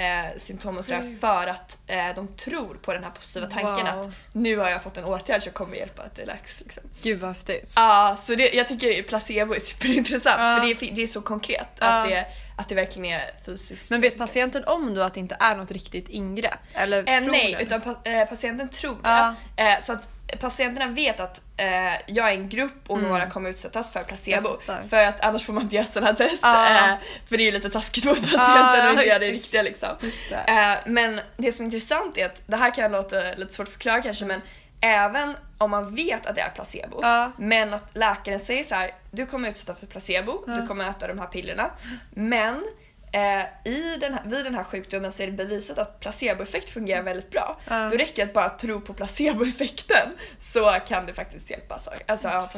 eh, 0.03 0.37
symptom 0.37 0.77
och 0.77 0.85
sådär 0.85 0.99
Mm. 0.99 1.19
för 1.19 1.47
att 1.47 1.77
eh, 1.87 2.15
de 2.15 2.27
tror 2.27 2.75
på 2.81 2.93
den 2.93 3.03
här 3.03 3.11
positiva 3.11 3.47
tanken 3.47 3.95
Wow. 3.95 4.05
att 4.05 4.11
nu 4.33 4.57
har 4.57 4.69
jag 4.69 4.83
fått 4.83 4.97
en 4.97 5.03
åtgärd 5.05 5.43
som 5.43 5.51
kommer 5.51 5.75
hjälpa 5.75 6.01
att 6.03 6.15
det 6.15 6.25
läks. 6.25 6.59
Liksom. 6.59 6.83
Gud 7.01 7.19
vad 7.19 7.29
häftigt. 7.33 7.71
Ja, 7.75 8.15
så 8.19 8.35
det, 8.35 8.53
jag 8.53 8.67
tycker 8.67 9.03
placebo 9.03 9.53
är 9.53 9.59
superintressant 9.59 10.39
Ja. 10.39 10.55
för 10.59 10.65
det 10.65 10.91
är, 10.91 10.95
det 10.95 11.03
är 11.03 11.07
så 11.07 11.21
konkret 11.21 11.67
att, 11.79 12.09
det, 12.09 12.25
att 12.57 12.69
det 12.69 12.75
verkligen 12.75 13.19
är 13.19 13.31
fysiskt. 13.45 13.89
Men 13.89 14.01
vet 14.01 14.17
patienten 14.17 14.63
om 14.63 14.93
då 14.95 15.01
att 15.01 15.13
det 15.13 15.19
inte 15.19 15.37
är 15.39 15.55
något 15.55 15.71
riktigt 15.71 16.09
ingrepp? 16.09 16.59
Eller 16.73 16.97
Eh, 17.09 17.21
nej, 17.21 17.51
den? 17.53 17.61
utan 17.61 17.81
pa- 17.81 18.01
eh, 18.03 18.25
patienten 18.29 18.69
tror 18.69 18.97
det. 19.03 19.35
Eh, 19.63 19.81
så 19.81 19.93
att 19.93 20.07
patienterna 20.39 20.87
vet 20.87 21.19
att 21.19 21.41
eh, 21.57 21.93
jag 22.07 22.27
är 22.29 22.33
en 22.33 22.49
grupp 22.49 22.73
och 22.87 22.97
Mm. 22.97 23.09
några 23.09 23.29
kommer 23.29 23.49
utsättas 23.49 23.91
för 23.93 24.03
placebo. 24.03 24.49
För 24.89 25.03
att 25.03 25.21
annars 25.21 25.45
får 25.45 25.53
man 25.53 25.63
inte 25.63 25.75
göra 25.75 25.85
sådana 25.85 26.13
test. 26.13 26.39
Ja. 26.41 26.65
Eh, 26.69 26.93
för 27.29 27.37
det 27.37 27.43
är 27.43 27.45
ju 27.45 27.51
lite 27.51 27.69
taskigt 27.69 28.05
mot 28.05 28.15
patienten 28.21 28.45
Ja, 28.47 28.85
att 28.87 28.91
inte 28.93 29.05
göra 29.07 29.19
det 29.19 29.31
riktiga 29.31 29.61
liksom. 29.61 29.89
Det. 30.29 30.35
Eh, 30.51 30.77
men 30.85 31.19
det 31.37 31.51
som 31.51 31.63
är 31.63 31.65
intressant 31.65 32.17
är 32.17 32.25
att, 32.25 32.41
det 32.47 32.55
här 32.57 32.73
kan 32.75 32.91
låta 32.91 33.15
lite 33.37 33.53
svårt 33.53 33.67
att 33.67 33.73
förklara 33.73 34.01
kanske 34.01 34.25
men 34.25 34.41
även 34.81 35.35
om 35.57 35.71
man 35.71 35.95
vet 35.95 36.25
att 36.25 36.35
det 36.35 36.41
är 36.41 36.49
placebo 36.49 36.99
Ja. 37.01 37.31
men 37.37 37.73
att 37.73 37.89
läkaren 37.93 38.39
säger 38.39 38.63
så 38.63 38.75
här: 38.75 38.91
du 39.11 39.25
kommer 39.25 39.49
utsätta 39.49 39.75
för 39.75 39.85
placebo, 39.87 40.43
Ja. 40.47 40.53
du 40.53 40.67
kommer 40.67 40.89
äta 40.89 41.07
de 41.07 41.19
här 41.19 41.27
pillerna 41.27 41.71
men 42.11 42.63
eh, 43.11 43.71
i 43.71 43.97
den 43.99 44.13
här, 44.13 44.21
vid 44.25 44.45
den 44.45 44.55
här 44.55 44.63
sjukdomen 44.63 45.11
så 45.11 45.23
är 45.23 45.27
det 45.27 45.33
bevisat 45.33 45.77
att 45.77 45.99
placeboeffekt 45.99 46.69
fungerar 46.69 47.03
väldigt 47.03 47.29
bra. 47.31 47.57
Ja. 47.69 47.89
Då 47.91 47.97
räcker 47.97 48.15
det 48.15 48.23
att 48.23 48.33
bara 48.33 48.49
tro 48.49 48.81
på 48.81 48.93
placeboeffekten 48.93 50.09
så 50.39 50.71
kan 50.87 51.05
det 51.05 51.13
faktiskt 51.13 51.49
hjälpa. 51.49 51.79
Så- 51.79 51.91
Alltså 52.07 52.27
ja. 52.27 52.49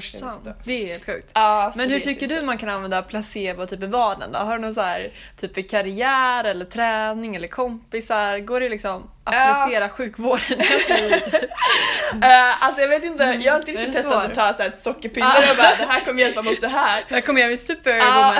Det 0.63 0.83
är 0.83 0.87
helt 0.87 1.05
sjukt. 1.05 1.29
Ja, 1.33 1.73
Men 1.75 1.89
hur 1.89 1.99
tycker 1.99 2.27
du 2.27 2.41
man 2.41 2.57
kan 2.57 2.69
använda 2.69 3.01
placebo 3.01 3.65
typ 3.65 3.83
i 3.83 3.85
vardagen 3.85 4.31
då? 4.31 4.39
Har 4.39 4.55
du 4.57 4.61
någon 4.61 4.73
så 4.73 4.81
här 4.81 5.13
typ 5.39 5.57
i 5.57 5.63
karriär 5.63 6.43
eller 6.43 6.65
träning 6.65 7.35
eller 7.35 7.47
kompisar? 7.47 8.39
Går 8.39 8.59
det 8.59 8.69
liksom 8.69 9.09
applicera 9.23 9.89
sjukvården? 9.89 10.59
Eh, 12.21 12.63
alltså 12.63 12.81
jag 12.81 12.87
vet 12.87 13.03
inte, 13.03 13.23
jag 13.23 13.53
har 13.53 13.59
inte 13.59 13.71
Mm, 13.71 13.83
det 13.83 13.87
riktigt 13.87 14.03
testat 14.03 14.25
att 14.25 14.33
ta 14.33 14.53
så 14.53 14.61
här 14.61 14.69
ett 14.69 14.79
sockerpiller 14.79 15.51
och 15.51 15.57
bara 15.57 15.75
det 15.75 15.85
här 15.85 16.05
kommer 16.05 16.21
hjälpa 16.21 16.41
mot 16.41 16.61
det 16.61 16.67
här. 16.67 17.03
Där 17.09 17.21
kommer 17.21 17.41
jag 17.41 17.49
med 17.49 17.59
Ja, 17.59 17.65
superwoman. 17.65 18.35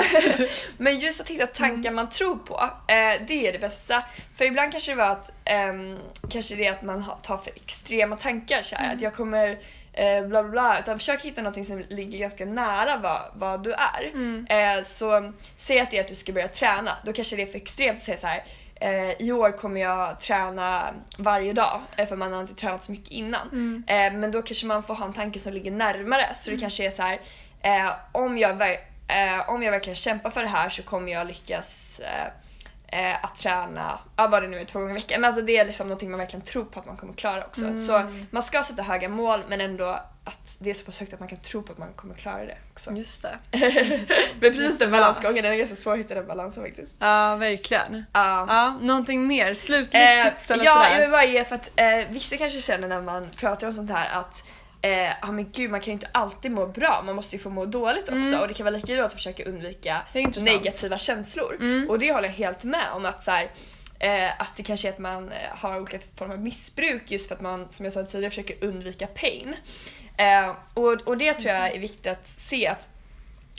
men 0.78 1.00
just 1.00 1.22
att 1.22 1.30
hitta 1.30 1.48
tankar 1.48 1.92
man 1.92 2.10
tror 2.10 2.36
på, 2.36 2.70
eh, 2.88 3.22
det 3.28 3.48
är 3.48 3.52
det 3.52 3.60
bästa. 3.60 4.04
För 4.36 4.46
ibland 4.46 4.72
kanske 4.72 4.92
det 4.92 4.96
var 4.96 5.12
att, 5.12 5.32
ehm, 5.46 6.00
kanske 6.30 6.56
det 6.56 6.68
är 6.68 6.72
att 6.72 6.82
man 6.82 7.06
tar 7.22 7.38
för 7.38 7.52
extrema 7.56 8.16
tankar 8.16 8.62
så 8.62 8.76
här, 8.76 8.94
att 8.94 9.02
jag 9.02 9.14
kommer 9.14 9.58
eh, 9.94 10.28
bla 10.28 10.44
bla 10.44 10.52
bla. 10.52 10.80
Utan 10.80 10.98
försök 10.98 11.22
hitta 11.22 11.42
något 11.42 11.66
som 11.66 11.84
ligger 11.90 12.20
ganska 12.20 12.46
nära 12.46 12.98
vad, 12.98 13.22
vad 13.34 13.64
du 13.64 13.74
är. 13.74 14.12
Mm. 14.14 14.48
Eh, 14.50 14.84
så 14.84 15.34
säg 15.58 15.80
att 15.80 15.92
det 15.92 15.98
är 15.98 16.02
att 16.02 16.08
du 16.08 16.16
ska 16.16 16.32
börja 16.32 16.48
träna, 16.48 16.92
då 17.06 17.14
kanske 17.14 17.36
det 17.36 17.42
är 17.42 17.46
för 17.48 17.58
extremt 17.58 17.98
att 17.98 18.04
säga 18.04 18.18
så 18.18 18.28
här. 18.28 18.44
Eh, 18.84 19.12
I 19.20 19.32
år 19.32 19.52
kommer 19.52 19.82
jag 19.82 20.20
träna 20.20 20.94
varje 21.18 21.54
dag 21.54 21.82
eh, 21.98 22.08
för 22.08 22.16
man 22.16 22.34
har 22.34 22.42
inte 22.42 22.54
tränat 22.54 22.84
så 22.84 22.92
mycket 22.92 23.12
innan. 23.12 23.50
Mm. 23.52 23.84
Eh, 23.88 24.20
men 24.20 24.32
då 24.32 24.42
kanske 24.42 24.66
man 24.66 24.84
får 24.84 24.94
ha 24.96 25.06
en 25.06 25.14
tanke 25.14 25.40
som 25.40 25.54
ligger 25.54 25.72
närmare. 25.72 26.36
Så 26.36 26.52
det 26.52 26.58
kanske 26.58 26.86
är 26.86 26.92
så 26.92 27.02
här, 27.02 27.20
eh, 27.62 27.92
om, 28.12 28.38
jag 28.38 28.62
eh, 28.62 29.50
om 29.50 29.64
jag 29.64 29.72
verkligen 29.72 29.96
kämpar 29.96 30.30
för 30.30 30.42
det 30.42 30.48
här 30.48 30.70
så 30.70 30.84
kommer 30.84 31.12
jag 31.12 31.28
lyckas 31.28 32.02
eh, 32.94 33.16
att 33.26 33.36
träna, 33.36 34.00
ja, 34.18 34.28
vad 34.28 34.44
det 34.44 34.48
nu 34.48 34.58
är, 34.58 34.66
två 34.66 34.80
gånger 34.80 34.92
i 34.92 34.96
veckan. 34.96 35.22
Men 35.22 35.28
alltså 35.28 35.42
det 35.42 35.58
är 35.58 35.66
liksom 35.66 35.88
någonting 35.88 36.12
man 36.12 36.20
verkligen 36.20 36.46
tror 36.46 36.66
på 36.66 36.80
att 36.80 36.86
man 36.86 36.98
kommer 36.98 37.14
klara 37.14 37.44
också. 37.44 37.66
Mm. 37.66 37.80
Så 37.80 38.02
man 38.32 38.44
ska 38.44 38.64
sätta 38.64 38.82
höga 38.82 39.10
mål 39.10 39.40
men 39.50 39.62
ändå 39.62 40.00
att 40.24 40.56
det 40.60 40.70
är 40.70 40.74
så 40.74 40.86
pass 40.86 41.00
högt 41.00 41.14
att 41.14 41.20
man 41.20 41.30
kan 41.30 41.38
tro 41.38 41.64
på 41.64 41.72
att 41.72 41.78
man 41.78 41.94
kommer 41.96 42.16
klara 42.16 42.46
det 42.46 42.58
också. 42.74 42.92
Just 42.92 43.22
det. 43.22 43.38
Men 44.40 44.52
precis 44.52 44.78
den 44.78 44.92
balansgången, 44.92 45.44
den 45.44 45.54
är 45.54 45.58
ganska 45.58 45.76
svår 45.76 45.94
att 45.94 46.00
hitta 46.00 46.14
den 46.16 46.28
balansen 46.28 46.64
faktiskt. 46.64 46.92
Ja, 47.00 47.36
verkligen. 47.36 48.06
Ja. 48.14 48.46
Ja, 48.50 48.78
någonting 48.82 49.28
mer? 49.28 49.54
Slutligt 49.54 49.96
Eh, 49.96 50.30
tips 50.30 50.52
eller 50.52 50.66
ja, 50.66 50.78
jag 50.80 50.88
sådär? 50.88 51.02
vill 51.02 51.12
bara 51.12 51.26
ge 51.26 51.44
för 51.44 51.56
att 51.56 51.70
eh, 51.76 52.10
vissa 52.10 52.38
kanske 52.38 52.62
känner 52.62 52.88
när 52.88 53.02
man 53.02 53.30
pratar 53.38 53.68
om 53.68 53.74
sånt 53.74 53.92
här 53.92 54.20
att 54.20 54.44
eh, 54.84 55.12
ah, 55.22 55.32
men 55.32 55.52
gud 55.52 55.72
man 55.72 55.80
kan 55.80 55.86
ju 55.86 55.94
inte 55.94 56.08
alltid 56.12 56.52
må 56.52 56.68
bra, 56.68 57.02
man 57.06 57.16
måste 57.16 57.36
ju 57.36 57.42
få 57.42 57.50
må 57.50 57.66
dåligt 57.66 58.04
också 58.04 58.14
Mm. 58.14 58.42
och 58.42 58.48
det 58.48 58.54
kan 58.54 58.64
vara 58.64 58.76
lika 58.76 58.96
bra 58.96 59.06
att 59.06 59.14
försöka 59.14 59.44
undvika 59.44 60.02
negativa 60.46 60.98
känslor. 60.98 61.56
Mm. 61.60 61.90
Och 61.90 62.00
det 62.00 62.14
håller 62.14 62.28
jag 62.28 62.36
helt 62.36 62.64
med 62.64 62.92
om 62.94 63.06
att 63.06 63.24
så 63.24 63.32
här, 63.32 63.52
eh, 64.00 64.42
att 64.42 64.56
det 64.56 64.64
kanske 64.64 64.88
är 64.88 64.92
att 64.94 65.00
man 65.00 65.32
eh, 65.32 65.38
har 65.50 65.80
olika 65.80 66.00
former 66.16 66.34
av 66.34 66.42
missbruk 66.42 67.12
just 67.12 67.28
för 67.28 67.36
att 67.36 67.42
man, 67.42 67.68
som 67.70 67.86
jag 67.86 67.94
sa 67.94 68.04
tidigare, 68.06 68.30
försöker 68.30 68.64
undvika 68.66 69.08
pain. 69.08 69.56
Eh, 70.18 70.56
och, 70.74 70.94
och 71.08 71.18
det 71.18 71.34
tror 71.34 71.54
jag 71.54 71.76
är 71.76 71.80
viktigt 71.80 72.08
att 72.08 72.28
se 72.28 72.68
att 72.68 72.88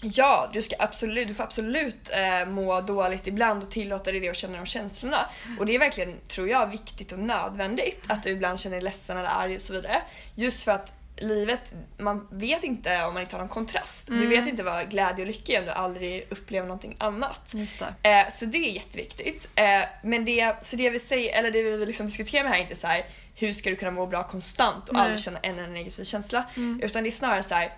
Ja, 0.02 0.50
du, 0.52 0.62
ska 0.62 0.76
absolut, 0.78 1.28
du 1.28 1.34
får 1.34 1.44
absolut 1.44 2.10
eh, 2.12 2.48
må 2.48 2.80
dåligt 2.80 3.26
ibland 3.26 3.62
och 3.62 3.70
tillåta 3.70 4.10
dig 4.12 4.20
det 4.20 4.30
och 4.30 4.36
känna 4.36 4.56
de 4.56 4.66
känslorna. 4.66 5.26
Och 5.58 5.66
det 5.66 5.74
är 5.74 5.78
verkligen, 5.78 6.14
tror 6.28 6.48
jag, 6.48 6.66
viktigt 6.66 7.12
och 7.12 7.18
nödvändigt 7.18 8.02
att 8.08 8.22
du 8.22 8.30
ibland 8.30 8.60
känner 8.60 8.76
dig 8.76 8.84
ledsen 8.84 9.18
eller 9.18 9.28
arg 9.28 9.54
och 9.54 9.60
så 9.60 9.72
vidare. 9.72 10.02
Just 10.34 10.64
för 10.64 10.72
att 10.72 10.94
livet, 11.16 11.74
man 11.98 12.28
vet 12.30 12.64
inte 12.64 13.04
om 13.04 13.14
man 13.14 13.20
inte 13.22 13.34
har 13.36 13.40
någon 13.40 13.48
kontrast. 13.48 14.06
Du 14.08 14.14
Mm. 14.14 14.28
vet 14.30 14.46
inte 14.46 14.62
vad 14.62 14.90
glädje 14.90 15.20
och 15.22 15.26
lycka 15.26 15.52
är 15.52 15.58
om 15.58 15.64
du 15.64 15.70
aldrig 15.70 16.26
upplever 16.30 16.66
någonting 16.66 16.96
annat. 16.98 17.54
Det. 18.02 18.10
Eh, 18.10 18.30
så 18.32 18.44
det 18.44 18.58
är 18.58 18.70
jätteviktigt. 18.72 19.48
Eh, 19.54 19.64
men 20.02 20.24
det, 20.24 20.54
så 20.62 20.76
det 20.76 20.90
vill 20.90 21.00
säga, 21.00 21.38
eller 21.38 21.50
det 21.50 21.62
vi 21.62 21.70
vill 21.76 21.86
liksom 21.88 22.06
diskutera 22.06 22.42
med 22.42 22.52
här 22.52 22.58
är 22.58 22.62
inte 22.62 22.76
så 22.76 22.86
här 22.86 23.04
hur 23.36 23.52
ska 23.52 23.70
du 23.70 23.76
kunna 23.76 23.90
må 23.90 24.06
bra 24.06 24.22
konstant 24.28 24.88
och 24.88 24.94
Nej. 24.94 25.02
aldrig 25.02 25.20
känna 25.20 25.38
en 25.42 25.58
enda 25.58 25.70
negativ 25.70 26.04
känsla. 26.04 26.44
Mm. 26.56 26.80
Utan 26.82 27.02
det 27.02 27.08
är 27.08 27.10
snarare 27.10 27.42
så 27.42 27.54
här, 27.54 27.72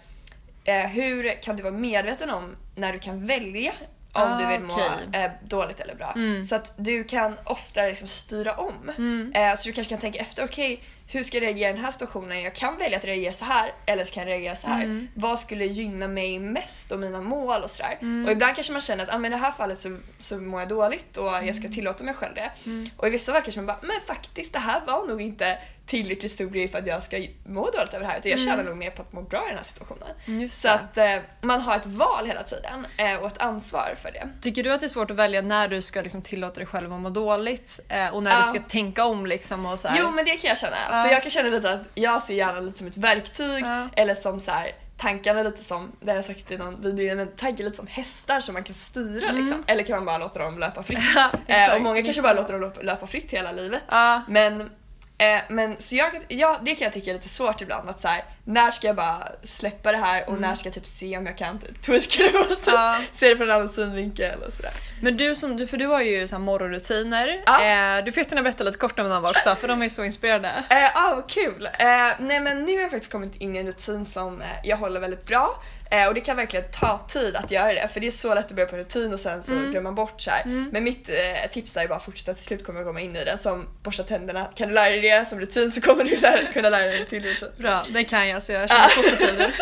eh, 0.64 0.86
hur 0.86 1.42
kan 1.42 1.56
du 1.56 1.62
vara 1.62 1.74
medveten 1.74 2.30
om 2.30 2.56
när 2.74 2.92
du 2.92 2.98
kan 2.98 3.26
välja 3.26 3.72
om 4.12 4.22
Ah, 4.22 4.38
du 4.40 4.46
vill 4.46 4.60
må 4.60 4.74
okej. 4.74 5.22
eh, 5.22 5.30
dåligt 5.44 5.80
eller 5.80 5.94
bra. 5.94 6.12
Mm. 6.16 6.44
Så 6.44 6.54
att 6.56 6.72
du 6.76 7.04
kan 7.04 7.36
oftare 7.44 7.88
liksom 7.88 8.08
styra 8.08 8.52
om. 8.56 8.90
Mm. 8.98 9.32
Eh, 9.34 9.54
så 9.56 9.68
du 9.68 9.72
kanske 9.72 9.88
kan 9.90 9.98
tänka 10.00 10.18
efter, 10.18 10.44
okej 10.44 10.82
hur 11.08 11.22
ska 11.22 11.36
jag 11.36 11.42
reagera 11.42 11.70
i 11.70 11.72
den 11.72 11.84
här 11.84 11.90
situationen? 11.90 12.42
Jag 12.42 12.54
kan 12.54 12.76
välja 12.76 12.98
att 12.98 13.04
reagera 13.04 13.32
så 13.32 13.44
här 13.44 13.72
eller 13.86 14.04
så 14.04 14.14
kan 14.14 14.22
jag 14.22 14.30
reagera 14.30 14.56
så 14.56 14.66
här. 14.66 14.84
Mm. 14.84 15.08
Vad 15.14 15.38
skulle 15.38 15.64
gynna 15.64 16.08
mig 16.08 16.38
mest 16.38 16.92
och 16.92 16.98
mina 16.98 17.20
mål 17.20 17.62
och 17.62 17.70
sådär. 17.70 17.98
Mm. 18.00 18.24
Och 18.24 18.32
ibland 18.32 18.54
kanske 18.54 18.72
man 18.72 18.82
känner 18.82 19.04
att 19.04 19.14
ah, 19.14 19.18
men 19.18 19.32
i 19.32 19.36
det 19.36 19.40
här 19.40 19.52
fallet 19.52 19.80
så, 19.80 19.98
så 20.18 20.38
mår 20.38 20.60
jag 20.60 20.68
dåligt 20.68 21.16
och 21.16 21.26
jag 21.26 21.54
ska 21.54 21.68
tillåta 21.68 22.04
mig 22.04 22.14
själv 22.14 22.34
det. 22.34 22.50
Mm. 22.66 22.86
Och 22.96 23.06
i 23.06 23.10
vissa 23.10 23.32
fall 23.32 23.42
kanske 23.42 23.60
man 23.60 23.66
bara, 23.66 23.78
men 23.82 24.00
faktiskt 24.06 24.52
det 24.52 24.58
här 24.58 24.80
var 24.86 25.06
nog 25.06 25.22
inte 25.22 25.58
tillräckligt 25.86 26.32
stor 26.32 26.46
grej 26.50 26.68
för 26.68 26.78
att 26.78 26.86
jag 26.86 27.02
ska 27.02 27.16
må 27.44 27.70
dåligt 27.70 27.94
över 27.94 28.00
det 28.04 28.10
här 28.10 28.18
utan 28.18 28.30
jag 28.30 28.40
tjänar 28.40 28.54
Mm. 28.54 28.66
nog 28.66 28.76
mer 28.76 28.90
på 28.90 29.02
att 29.02 29.12
må 29.12 29.22
bra 29.22 29.44
i 29.44 29.48
den 29.48 29.56
här 29.56 29.64
situationen. 29.64 30.08
Just 30.24 30.60
Så 30.60 30.68
det. 30.68 30.74
att 30.74 30.96
eh, 30.98 31.16
man 31.40 31.60
har 31.60 31.76
ett 31.76 31.86
val 31.86 32.26
hela 32.26 32.42
tiden 32.42 32.86
eh, 32.96 33.14
och 33.16 33.26
ett 33.26 33.38
ansvar 33.38 33.94
för 34.02 34.12
det. 34.12 34.28
Tycker 34.42 34.62
du 34.62 34.72
att 34.72 34.80
det 34.80 34.86
är 34.86 34.88
svårt 34.88 35.10
att 35.10 35.16
välja 35.16 35.42
när 35.42 35.68
du 35.68 35.82
ska 35.82 36.02
liksom 36.02 36.22
tillåta 36.22 36.54
dig 36.54 36.66
själv 36.66 36.92
att 36.92 37.00
må 37.00 37.10
dåligt 37.10 37.80
eh, 37.88 38.08
och 38.14 38.22
när 38.22 38.30
Ja. 38.30 38.42
du 38.52 38.58
ska 38.58 38.68
tänka 38.68 39.04
om 39.04 39.26
liksom 39.26 39.66
och 39.66 39.80
så 39.80 39.88
här? 39.88 39.98
Jo 40.00 40.10
men 40.10 40.24
det 40.24 40.36
kan 40.36 40.48
jag 40.48 40.58
känna. 40.58 40.76
Ja. 40.90 41.02
För 41.04 41.12
jag 41.12 41.22
kan 41.22 41.30
känna 41.30 41.48
lite 41.48 41.70
att 41.72 41.80
jag 41.94 42.22
ser 42.22 42.34
hjärnan 42.34 42.66
lite 42.66 42.78
som 42.78 42.86
ett 42.86 42.96
verktyg 42.96 43.64
Ja. 43.64 43.88
eller 43.96 44.14
som 44.14 44.40
så 44.40 44.50
här 44.50 44.72
tankarna 44.96 45.42
lite 45.42 45.64
som, 45.64 45.92
det 46.00 46.10
har 46.10 46.16
jag 46.16 46.24
sagt 46.24 46.50
i 46.50 46.56
någon 46.56 46.82
video, 46.82 47.16
men 47.16 47.28
tankar 47.36 47.64
lite 47.64 47.76
som 47.76 47.86
hästar 47.86 48.40
som 48.40 48.52
man 48.52 48.64
kan 48.64 48.74
styra 48.74 49.28
Mm. 49.28 49.42
liksom. 49.44 49.64
Eller 49.66 49.82
kan 49.82 49.96
man 49.96 50.04
bara 50.04 50.18
låta 50.18 50.38
dem 50.38 50.58
löpa 50.58 50.82
fritt. 50.82 50.98
Eh, 51.46 51.74
och 51.74 51.82
många 51.82 52.02
kanske 52.02 52.22
bara 52.22 52.32
låter 52.32 52.52
dem 52.58 52.72
löpa, 52.82 53.06
fritt 53.06 53.32
hela 53.32 53.52
livet. 53.52 53.82
Men, 54.28 54.70
eh, 55.18 55.40
men 55.48 55.76
så 55.78 55.96
jag, 55.96 56.10
ja, 56.28 56.60
det 56.64 56.74
kan 56.74 56.84
jag 56.84 56.92
tycka 56.92 57.10
är 57.10 57.14
lite 57.14 57.28
svårt 57.28 57.60
ibland 57.62 57.90
att 57.90 58.00
så 58.00 58.08
här, 58.08 58.24
när 58.44 58.70
ska 58.70 58.86
jag 58.86 58.96
bara 58.96 59.28
släppa 59.42 59.92
det 59.92 59.98
här 59.98 60.22
och 60.22 60.28
Mm. 60.28 60.40
när 60.40 60.54
ska 60.54 60.66
jag 60.66 60.74
typ 60.74 60.86
se 60.86 61.18
om 61.18 61.26
jag 61.26 61.36
kan 61.38 61.58
typ 61.58 61.82
tweaka 61.82 62.22
det 62.32 62.38
och 62.38 62.58
så, 62.64 62.70
Ja. 62.70 63.00
se 63.14 63.28
det 63.28 63.36
från 63.36 63.50
en 63.50 63.56
annan 63.56 63.68
synvinkel 63.68 64.42
och 64.42 64.52
sådär. 64.52 64.70
Men 65.02 65.16
du 65.16 65.34
som, 65.34 65.68
för 65.68 65.76
du 65.76 65.86
har 65.86 66.00
ju 66.02 66.28
så 66.28 66.38
morgonrutiner. 66.38 67.42
Ja. 67.46 67.64
Eh, 67.98 68.04
du 68.04 68.12
får 68.12 68.20
jättegärna 68.20 68.42
berätta 68.42 68.64
lite 68.64 68.78
kort 68.78 68.98
om 68.98 69.08
dem 69.08 69.24
också 69.24 69.54
för 69.54 69.68
de 69.68 69.82
är 69.82 69.88
så 69.88 70.04
inspirerande. 70.04 70.64
Ja, 70.70 70.90
ah, 70.94 71.14
vad 71.14 71.28
kul! 71.30 71.66
Eh, 71.78 71.86
nej 72.18 72.40
men 72.40 72.64
nu 72.64 72.72
har 72.74 72.80
jag 72.82 72.90
faktiskt 72.90 73.12
kommit 73.12 73.36
in 73.36 73.56
i 73.56 73.58
en 73.58 73.66
rutin 73.66 74.06
som 74.06 74.40
eh, 74.42 74.46
jag 74.64 74.76
håller 74.76 75.00
väldigt 75.00 75.26
bra. 75.26 75.62
Eh, 75.90 76.06
och 76.08 76.14
det 76.14 76.20
kan 76.20 76.36
verkligen 76.36 76.64
ta 76.70 77.04
tid 77.08 77.36
att 77.36 77.50
göra 77.50 77.72
det 77.72 77.88
för 77.88 78.00
det 78.00 78.06
är 78.06 78.10
så 78.10 78.34
lätt 78.34 78.44
att 78.46 78.52
börja 78.52 78.68
på 78.68 78.76
rutin 78.76 79.12
och 79.12 79.20
sen 79.20 79.42
så 79.42 79.52
Mm. 79.52 79.70
glömmer 79.70 79.82
man 79.84 79.94
bort 79.94 80.20
så 80.20 80.30
här. 80.30 80.42
Mm. 80.42 80.68
Men 80.72 80.84
mitt 80.84 81.08
eh, 81.08 81.50
tips 81.52 81.76
är 81.76 81.88
bara 81.88 81.94
att 81.94 82.04
fortsätta 82.04 82.34
till 82.34 82.44
slut 82.44 82.64
kommer 82.66 82.80
jag 82.80 82.86
komma 82.88 83.00
in 83.00 83.16
i 83.16 83.24
det. 83.24 83.38
Som 83.38 83.68
borsta 83.82 84.02
tänderna, 84.02 84.44
kan 84.54 84.68
du 84.68 84.74
lära 84.74 84.90
dig 84.90 85.00
det 85.00 85.24
som 85.28 85.40
rutin 85.40 85.72
så 85.72 85.80
kommer 85.80 86.04
du 86.04 86.16
lära, 86.16 86.52
kunna 86.52 86.68
lära 86.68 86.86
dig 86.86 87.00
en 87.00 87.06
till 87.06 87.24
rutin. 87.24 87.48
Bra, 87.58 87.82
det 87.88 88.04
kan 88.04 88.28
jag 88.28 88.42
så 88.42 88.52
jag 88.52 88.68
känner 88.70 88.88
positiv 89.02 89.34
nu. 89.38 89.44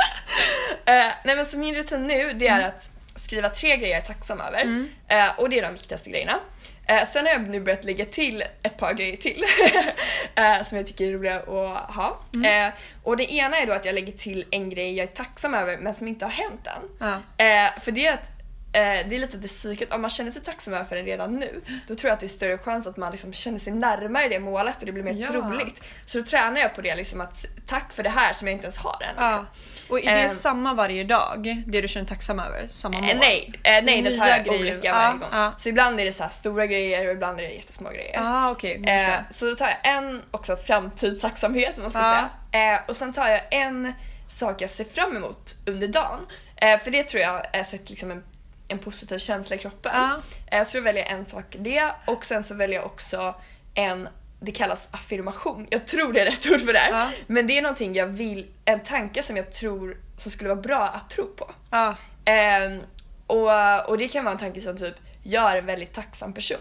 Eh, 0.86 1.06
nej 1.24 1.36
men 1.36 1.46
så 1.46 1.58
min 1.58 1.74
rutin 1.74 2.06
nu 2.06 2.32
det 2.32 2.46
är 2.48 2.60
att 2.60 2.90
skriva 3.16 3.48
tre 3.48 3.76
grejer 3.76 3.94
jag 3.94 4.02
är 4.02 4.06
tacksam 4.06 4.40
över. 4.40 4.60
Mm. 4.62 4.88
Eh, 5.08 5.38
och 5.40 5.50
det 5.50 5.58
är 5.58 5.62
de 5.62 5.72
viktigaste 5.72 6.10
grejerna. 6.10 6.38
Eh, 6.86 7.06
sen 7.06 7.26
har 7.26 7.32
jag 7.32 7.48
nu 7.48 7.60
börjat 7.60 7.84
lägga 7.84 8.06
till 8.06 8.44
ett 8.62 8.76
par 8.76 8.92
grejer 8.92 9.16
till 9.16 9.44
eh, 10.34 10.62
som 10.64 10.78
jag 10.78 10.86
tycker 10.86 11.08
är 11.08 11.12
roliga 11.12 11.36
att 11.36 11.94
ha. 11.94 12.18
Mm. 12.34 12.68
Eh, 12.68 12.74
och 13.02 13.16
det 13.16 13.32
ena 13.32 13.56
är 13.56 13.66
då 13.66 13.72
att 13.72 13.84
jag 13.84 13.94
lägger 13.94 14.12
till 14.12 14.44
en 14.50 14.70
grej 14.70 14.94
jag 14.94 15.02
är 15.04 15.12
tacksam 15.12 15.54
över 15.54 15.78
men 15.78 15.94
som 15.94 16.08
inte 16.08 16.24
har 16.24 16.32
hänt 16.32 16.66
än. 16.66 16.88
Ja. 16.98 17.44
Eh, 17.44 17.80
för 17.80 17.92
det 17.92 18.06
är 18.06 18.14
att 18.14 18.33
det 18.80 19.14
är 19.14 19.18
lite 19.18 19.36
det 19.36 19.48
secret, 19.48 19.92
om 19.92 20.00
man 20.00 20.10
känner 20.10 20.30
sig 20.30 20.42
tacksam 20.42 20.74
över 20.74 20.96
den 20.96 21.04
redan 21.04 21.36
nu 21.36 21.60
då 21.88 21.94
tror 21.94 22.08
jag 22.08 22.14
att 22.14 22.20
det 22.20 22.26
är 22.26 22.28
större 22.28 22.58
chans 22.58 22.86
att 22.86 22.96
man 22.96 23.10
liksom 23.10 23.32
känner 23.32 23.58
sig 23.58 23.72
närmare 23.72 24.28
det 24.28 24.40
målet 24.40 24.80
och 24.80 24.86
det 24.86 24.92
blir 24.92 25.02
mer 25.04 25.12
Ja. 25.16 25.26
troligt. 25.32 25.80
Så 26.06 26.18
då 26.18 26.24
tränar 26.24 26.60
jag 26.60 26.74
på 26.74 26.80
det 26.80 26.94
liksom 26.96 27.20
att 27.20 27.44
tack 27.66 27.92
för 27.92 28.02
det 28.02 28.10
här 28.10 28.32
som 28.32 28.48
jag 28.48 28.52
inte 28.52 28.64
ens 28.64 28.76
har 28.78 29.02
än. 29.02 29.08
Liksom. 29.08 29.24
Ja. 29.24 29.44
Och 29.88 29.98
är 30.00 30.14
det 30.16 30.22
Ehm. 30.22 30.34
samma 30.36 30.74
varje 30.74 31.04
dag? 31.04 31.62
Det 31.66 31.80
du 31.80 31.88
känner 31.88 32.06
tacksam 32.06 32.38
över? 32.38 32.68
Samma 32.72 33.00
mål? 33.00 33.10
Eh, 33.10 33.18
nej, 33.18 33.52
eh, 33.62 33.84
nej 33.84 34.02
det 34.02 34.16
tar 34.16 34.26
jag 34.26 34.44
grejer. 34.44 34.60
olika 34.60 34.92
varje 34.92 35.18
gång. 35.18 35.28
ja. 35.32 35.52
Så 35.56 35.68
ibland 35.68 36.00
är 36.00 36.04
det 36.04 36.12
så 36.12 36.22
här 36.22 36.30
stora 36.30 36.66
grejer 36.66 37.06
och 37.06 37.12
ibland 37.12 37.38
är 37.38 37.42
det 37.42 37.50
jättesmå 37.50 37.90
grejer. 37.90 38.20
Ah, 38.22 38.50
okej. 38.50 38.82
Eh, 38.86 39.14
så 39.30 39.46
då 39.46 39.54
tar 39.54 39.66
jag 39.66 39.96
en 39.96 40.22
också 40.30 40.56
framtidstacksamhet 40.56 41.76
man 41.76 41.90
ska 41.90 41.98
Ja. 41.98 42.28
säga. 42.52 42.74
Eh, 42.74 42.80
och 42.88 42.96
sen 42.96 43.12
tar 43.12 43.28
jag 43.28 43.40
en 43.50 43.92
sak 44.28 44.60
jag 44.62 44.70
ser 44.70 44.84
fram 44.84 45.16
emot 45.16 45.56
under 45.66 45.88
dagen. 45.88 46.20
Eh, 46.56 46.78
för 46.78 46.90
det 46.90 47.02
tror 47.02 47.22
jag 47.22 47.42
är 47.52 47.64
sett 47.64 47.90
liksom 47.90 48.10
en, 48.10 48.22
en 48.68 48.78
positiv 48.78 49.18
känsla 49.18 49.56
i 49.56 49.58
kroppen. 49.58 49.92
Ja. 49.94 50.20
Eh, 50.46 50.64
så 50.64 50.78
då 50.78 50.84
väljer 50.84 51.02
jag 51.02 51.12
en 51.12 51.24
sak 51.24 51.56
det 51.58 51.90
och 52.06 52.24
sen 52.24 52.44
så 52.44 52.54
väljer 52.54 52.76
jag 52.76 52.86
också 52.86 53.34
en 53.74 54.08
det 54.40 54.52
kallas 54.52 54.88
affirmation. 54.90 55.66
Jag 55.70 55.86
tror 55.86 56.12
det 56.12 56.20
är 56.20 56.24
rätt 56.24 56.46
ord 56.46 56.60
för 56.60 56.72
det 56.72 56.78
här. 56.78 56.90
Ja. 56.90 57.10
Men 57.26 57.46
det 57.46 57.58
är 57.58 57.62
någonting 57.62 57.94
jag 57.94 58.06
vill, 58.06 58.46
en 58.64 58.80
tanke 58.80 59.22
som 59.22 59.36
jag 59.36 59.52
tror 59.52 59.96
som 60.16 60.30
skulle 60.30 60.48
vara 60.50 60.60
bra 60.60 60.88
att 60.88 61.10
tro 61.10 61.26
på. 61.26 61.50
Ja. 61.70 61.96
Ehm, 62.24 62.80
och, 63.26 63.88
och 63.88 63.98
det 63.98 64.08
kan 64.08 64.24
vara 64.24 64.32
en 64.32 64.38
tanke 64.38 64.60
som 64.60 64.76
typ 64.76 64.94
jag 65.26 65.50
är 65.52 65.56
en 65.56 65.66
väldigt 65.66 65.92
tacksam 65.94 66.32
person. 66.32 66.58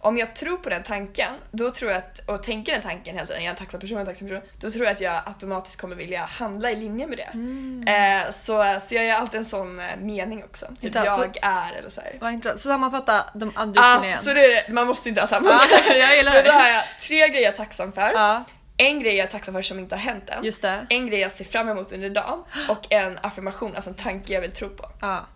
Om 0.00 0.18
jag 0.18 0.34
tror 0.36 0.56
på 0.56 0.68
den 0.68 0.82
tanken 0.82 1.32
då 1.50 1.70
tror 1.70 1.90
jag 1.90 1.98
att, 1.98 2.18
och 2.28 2.42
tänker 2.42 2.72
den 2.72 2.82
tanken 2.82 3.14
hela 3.14 3.26
tiden, 3.26 3.42
jag 3.42 3.46
är 3.46 3.50
en 3.54 3.56
tacksam 3.58 3.80
person, 3.80 3.98
en 3.98 4.06
tacksam 4.06 4.28
person, 4.28 4.42
då 4.60 4.70
tror 4.70 4.84
jag 4.84 4.92
att 4.94 5.00
jag 5.00 5.22
automatiskt 5.26 5.80
kommer 5.80 5.96
vilja 5.96 6.24
handla 6.24 6.70
i 6.70 6.76
linje 6.76 7.06
med 7.06 7.18
det. 7.18 7.30
Mm. 7.34 7.84
Eh, 7.88 8.30
så, 8.30 8.76
så 8.80 8.94
jag 8.94 9.04
gör 9.06 9.14
alltid 9.16 9.38
en 9.38 9.44
sån 9.44 9.80
eh, 9.80 9.86
mening 9.98 10.44
också. 10.44 10.66
Typ 10.66 10.84
Inte 10.84 10.98
jag 10.98 11.36
är 11.42 11.72
eller 11.72 11.90
så 11.90 12.00
här. 12.00 12.12
Vad 12.20 12.32
intressant. 12.32 12.60
Så 12.60 12.68
sammanfatta 12.68 13.24
de 13.34 13.52
andra 13.54 13.82
Ah, 13.82 14.04
igen. 14.04 14.18
så 14.22 14.34
det 14.34 14.44
är, 14.44 14.48
det. 14.66 14.72
man 14.72 14.86
måste 14.86 15.08
inte 15.08 15.20
ha 15.20 15.28
samma. 15.28 15.48
Ja, 15.50 15.60
jag 15.94 16.16
gillar 16.16 16.32
Men 16.32 16.44
då 16.44 16.50
det. 16.50 16.56
har 16.56 16.68
jag 16.68 16.84
tre 17.00 17.28
grejer 17.28 17.42
jag 17.44 17.52
är 17.52 17.56
tacksam 17.56 17.92
för. 17.92 18.12
Ja, 18.12 18.44
En 18.76 19.00
grej 19.00 19.14
jag 19.16 19.26
är 19.26 19.30
tacksam 19.30 19.54
för 19.54 19.62
som 19.62 19.78
inte 19.78 19.94
har 19.94 20.00
hänt 20.00 20.28
än. 20.30 20.42
det. 20.62 20.86
En 20.88 21.06
grej 21.06 21.20
jag 21.20 21.32
ser 21.32 21.44
fram 21.44 21.68
emot 21.68 21.92
under 21.92 22.10
dagen. 22.10 22.44
Och 22.68 22.92
en 22.92 23.18
affirmation, 23.22 23.74
alltså 23.74 23.90
en 23.90 23.96
tanke 23.96 24.32
jag 24.32 24.40
vill 24.40 24.52
tro 24.52 24.68
på. 24.68 24.90
Ja. 25.00 25.26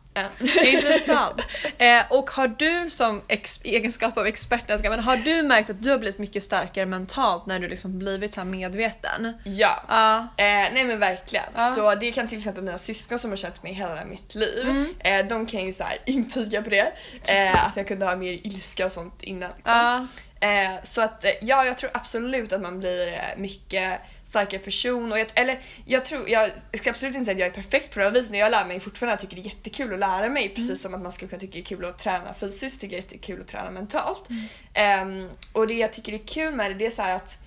Intressant. 0.65 1.41
Eh, 1.79 2.03
och 2.11 2.31
har 2.31 2.49
du 2.49 2.91
som 2.91 3.23
ex- 3.29 3.61
egenskap 3.65 4.19
av 4.19 4.27
expert, 4.27 4.63
men 4.83 5.01
har 5.01 5.17
du 5.17 5.43
märkt 5.43 5.71
att 5.71 5.83
du 5.83 5.91
har 5.91 5.99
blivit 5.99 6.19
mycket 6.19 6.43
starkare 6.43 6.87
mentalt 6.87 7.47
när 7.47 7.59
du 7.59 7.69
liksom 7.69 7.99
blivit 7.99 8.35
så 8.35 8.45
medveten? 8.45 9.33
Ja. 9.45 9.83
Ja. 9.89 10.19
Eh, 10.19 10.45
nej 10.75 10.85
men 10.85 10.99
verkligen. 10.99 11.45
Ja. 11.57 11.73
Så 11.77 11.95
det 11.95 12.13
kan 12.13 12.29
till 12.29 12.39
exempel 12.39 12.65
mina 12.65 12.79
syskon 12.79 13.19
som 13.19 13.31
har 13.31 13.37
känt 13.37 13.63
mig 13.63 13.73
hela 13.73 14.05
mitt 14.05 14.35
liv, 14.35 14.61
Mm. 14.69 14.95
eh, 15.01 15.27
de 15.27 15.47
kan 15.47 15.67
ju 15.67 15.73
så 15.73 15.85
här 15.85 15.99
intyga 16.07 16.63
på 16.63 16.71
det. 16.71 16.93
Eh, 17.25 17.67
att 17.67 17.77
jag 17.77 17.87
kunde 17.89 18.07
ha 18.07 18.17
mer 18.17 18.33
ilska 18.47 18.85
och 18.85 18.93
sånt 18.93 19.23
innan. 19.23 19.51
Liksom. 19.57 20.09
Eh, 20.41 20.83
så 20.83 21.03
att 21.03 21.25
eh, 21.25 21.31
ja, 21.41 21.65
jag 21.65 21.79
tror 21.79 21.91
absolut 21.95 22.53
att 22.53 22.61
man 22.61 22.79
blir 22.79 23.21
mycket 23.37 24.01
starkare 24.29 24.61
person 24.61 25.13
och 25.13 25.19
jag, 25.19 25.27
eller 25.35 25.61
jag 25.85 26.05
tror, 26.05 26.29
jag 26.29 26.51
ska 26.75 26.91
absolut 26.91 27.15
inte 27.15 27.25
säga 27.25 27.35
att 27.35 27.41
jag 27.41 27.49
är 27.49 27.63
perfekt 27.63 27.95
på 27.95 27.99
det 27.99 28.05
här 28.05 28.13
viset 28.13 28.33
när 28.33 28.39
jag 28.39 28.51
lär 28.51 28.65
mig 28.65 28.81
fortfarande 28.81 29.13
jag 29.13 29.21
tycker 29.21 29.37
det 29.37 29.43
är 29.43 29.55
jättekul 29.55 29.93
att 29.93 29.99
lära 29.99 30.29
mig 30.29 30.55
precis 30.55 30.83
som 30.83 30.95
att 30.95 31.03
man 31.03 31.13
skulle 31.13 31.29
kunna 31.29 31.41
tycka 31.41 31.53
det 31.53 31.61
är 31.61 31.65
kul 31.65 31.85
att 31.85 31.99
träna 31.99 32.35
fysiskt 32.35 32.81
tycker 32.81 32.97
jag 32.97 33.05
det 33.05 33.09
är 33.09 33.15
jättekul 33.15 33.41
att 33.41 33.49
träna 33.49 33.71
mentalt. 33.71 34.29
Ehm, 34.75 35.29
och 35.53 35.67
det 35.67 35.75
jag 35.75 35.93
tycker 35.93 36.13
är 36.13 36.19
kul 36.19 36.55
med 36.55 36.71
det, 36.71 36.75
det 36.75 36.87
är 36.87 36.91
så 36.91 37.03
att 37.03 37.39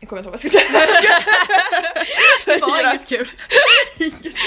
jag 0.00 0.08
kommer 0.08 0.20
inte 0.20 0.28
ihåg 0.28 0.38
vad 0.38 0.44
jag 0.44 0.50
skulle 0.50 0.80
säga. 0.80 1.20
Det 2.58 2.60
var 2.60 2.80
inget 2.80 3.08
kul. 3.08 3.30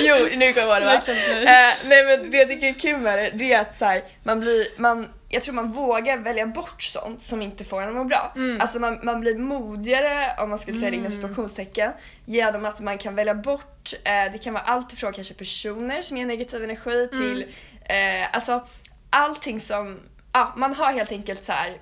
Jo, 0.00 0.16
nu 0.36 0.52
kommer 0.52 0.68
jag 0.68 0.68
ihåg 0.68 0.80
det 0.80 0.86
va? 0.86 1.02
Verkligen. 1.06 1.38
Eh, 1.38 1.74
nej 1.84 2.04
men 2.04 2.30
det 2.30 2.36
jag 2.36 2.48
tycker 2.48 2.66
är 2.68 2.72
kul 2.72 2.98
med 2.98 3.18
det, 3.18 3.30
det 3.30 3.52
är 3.52 3.60
att 3.60 3.78
så 3.78 3.84
här, 3.84 4.02
man 4.22 4.40
blir, 4.40 4.66
man, 4.76 5.08
jag 5.28 5.42
tror 5.42 5.54
man 5.54 5.68
vågar 5.72 6.16
välja 6.18 6.46
bort 6.46 6.82
sånt 6.82 7.20
som 7.20 7.42
inte 7.42 7.64
får 7.64 7.82
en 7.82 7.88
att 7.88 7.94
må 7.94 8.04
bra. 8.04 8.32
Mm. 8.36 8.60
Alltså 8.60 8.78
man, 8.78 8.98
man 9.02 9.20
blir 9.20 9.38
modigare, 9.38 10.36
om 10.42 10.50
man 10.50 10.58
ska 10.58 10.72
säga 10.72 10.90
det 10.90 10.96
inom 10.96 11.06
Mm. 11.06 11.10
situationstecken, 11.10 11.92
genom 12.24 12.64
att 12.64 12.80
man 12.80 12.98
kan 12.98 13.14
välja 13.14 13.34
bort, 13.34 13.92
eh, 14.04 14.32
det 14.32 14.38
kan 14.42 14.54
vara 14.54 14.64
allt 14.64 14.92
ifrån 14.92 15.12
kanske 15.12 15.34
personer 15.34 16.02
som 16.02 16.16
ger 16.16 16.26
negativ 16.26 16.64
energi 16.64 17.08
Mm. 17.12 17.22
till, 17.34 17.42
eh, 17.84 18.26
alltså 18.34 18.66
allting 19.10 19.60
som, 19.60 20.00
ja 20.32 20.52
man 20.56 20.74
har 20.74 20.92
helt 20.92 21.12
enkelt 21.12 21.44
så 21.44 21.52
här 21.52 21.78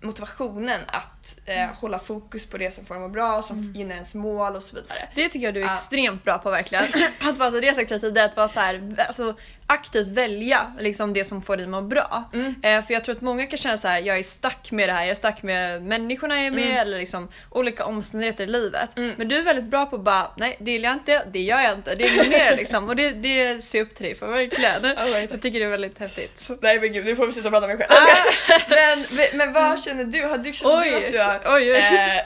motivationen 0.00 0.80
att 0.86 1.21
eh, 1.46 1.62
Mm. 1.62 1.74
hålla 1.76 1.98
fokus 1.98 2.46
på 2.46 2.58
det 2.58 2.74
som 2.74 2.84
får 2.84 2.94
en 2.94 3.02
att 3.02 3.08
må 3.08 3.14
bra, 3.14 3.42
som 3.42 3.72
gynnar 3.74 3.94
ens 3.94 4.14
mål 4.14 4.56
och 4.56 4.62
så 4.62 4.76
vidare. 4.76 4.98
Det 5.14 5.28
tycker 5.28 5.46
jag 5.46 5.54
du 5.54 5.60
är 5.62 5.66
Ja. 5.66 5.72
extremt 5.74 6.24
bra 6.24 6.38
på 6.38 6.50
verkligen. 6.50 6.84
Att 7.20 7.38
vara, 7.38 7.50
så 7.50 7.60
det 7.60 7.66
har 7.66 7.74
jag 7.76 7.88
sagt 7.88 8.00
tiden, 8.00 8.24
att 8.24 8.36
vara 8.36 8.48
så 8.48 8.60
här, 8.60 8.94
alltså, 8.98 9.34
aktivt 9.66 10.06
välja 10.08 10.72
liksom, 10.78 11.12
det 11.12 11.24
som 11.24 11.42
får 11.42 11.56
dig 11.56 11.64
att 11.64 11.70
må 11.70 11.80
bra. 11.80 12.24
Mm. 12.32 12.54
Eh, 12.62 12.84
för 12.86 12.94
jag 12.94 13.04
tror 13.04 13.14
att 13.16 13.20
många 13.22 13.46
kan 13.46 13.58
känna 13.58 13.76
så 13.76 13.88
här: 13.88 14.00
jag 14.00 14.18
är 14.18 14.22
stack 14.22 14.70
med 14.72 14.88
det 14.88 14.92
här, 14.92 15.00
jag 15.02 15.10
är 15.10 15.14
stack 15.14 15.42
med 15.42 15.82
människorna 15.82 16.36
jag 16.36 16.46
är 16.46 16.50
med 16.50 16.64
Mm. 16.64 16.76
eller 16.76 16.98
liksom 16.98 17.28
olika 17.50 17.84
omständigheter 17.84 18.44
i 18.44 18.46
livet. 18.46 18.98
Mm. 18.98 19.14
Men 19.18 19.28
du 19.28 19.36
är 19.36 19.42
väldigt 19.42 19.64
bra 19.64 19.86
på 19.86 19.96
att 19.96 20.02
bara, 20.02 20.30
nej 20.36 20.56
det 20.60 20.70
gillar 20.70 20.88
jag 20.88 20.96
inte, 20.96 21.22
det 21.32 21.40
gör 21.40 21.60
jag 21.60 21.72
inte, 21.72 21.94
det 21.94 22.04
är 22.04 22.28
mer 22.28 22.56
liksom. 22.56 22.88
Och 22.88 22.96
det, 22.96 23.10
det 23.10 23.64
ser 23.64 23.78
jag 23.78 23.86
upp 23.86 23.94
till 23.94 24.06
dig 24.06 24.14
för 24.14 24.26
verkligen. 24.28 24.82
Jag 25.30 25.42
tycker 25.42 25.60
det 25.60 25.64
är 25.66 25.70
väldigt 25.70 25.98
häftigt. 25.98 26.50
Nej 26.60 26.80
men 26.80 26.92
gud, 26.92 27.04
nu 27.04 27.16
får 27.16 27.26
vi 27.26 27.32
sluta 27.32 27.50
prata 27.50 27.66
om 27.66 27.72
mig 27.72 27.78
själv. 27.78 27.90
Ah. 27.90 28.58
men, 29.20 29.38
men 29.38 29.52
vad 29.52 29.82
känner 29.82 30.04
du? 30.04 30.22
Har 30.26 30.38
du, 30.38 30.52
känner 30.52 30.80
Oj, 30.80 30.94
att 30.94 31.00
du 31.10 31.11
har 31.11 31.11
oj, 31.44 31.70
oj. 31.70 31.76
Eh, 31.78 32.18
f- 32.18 32.24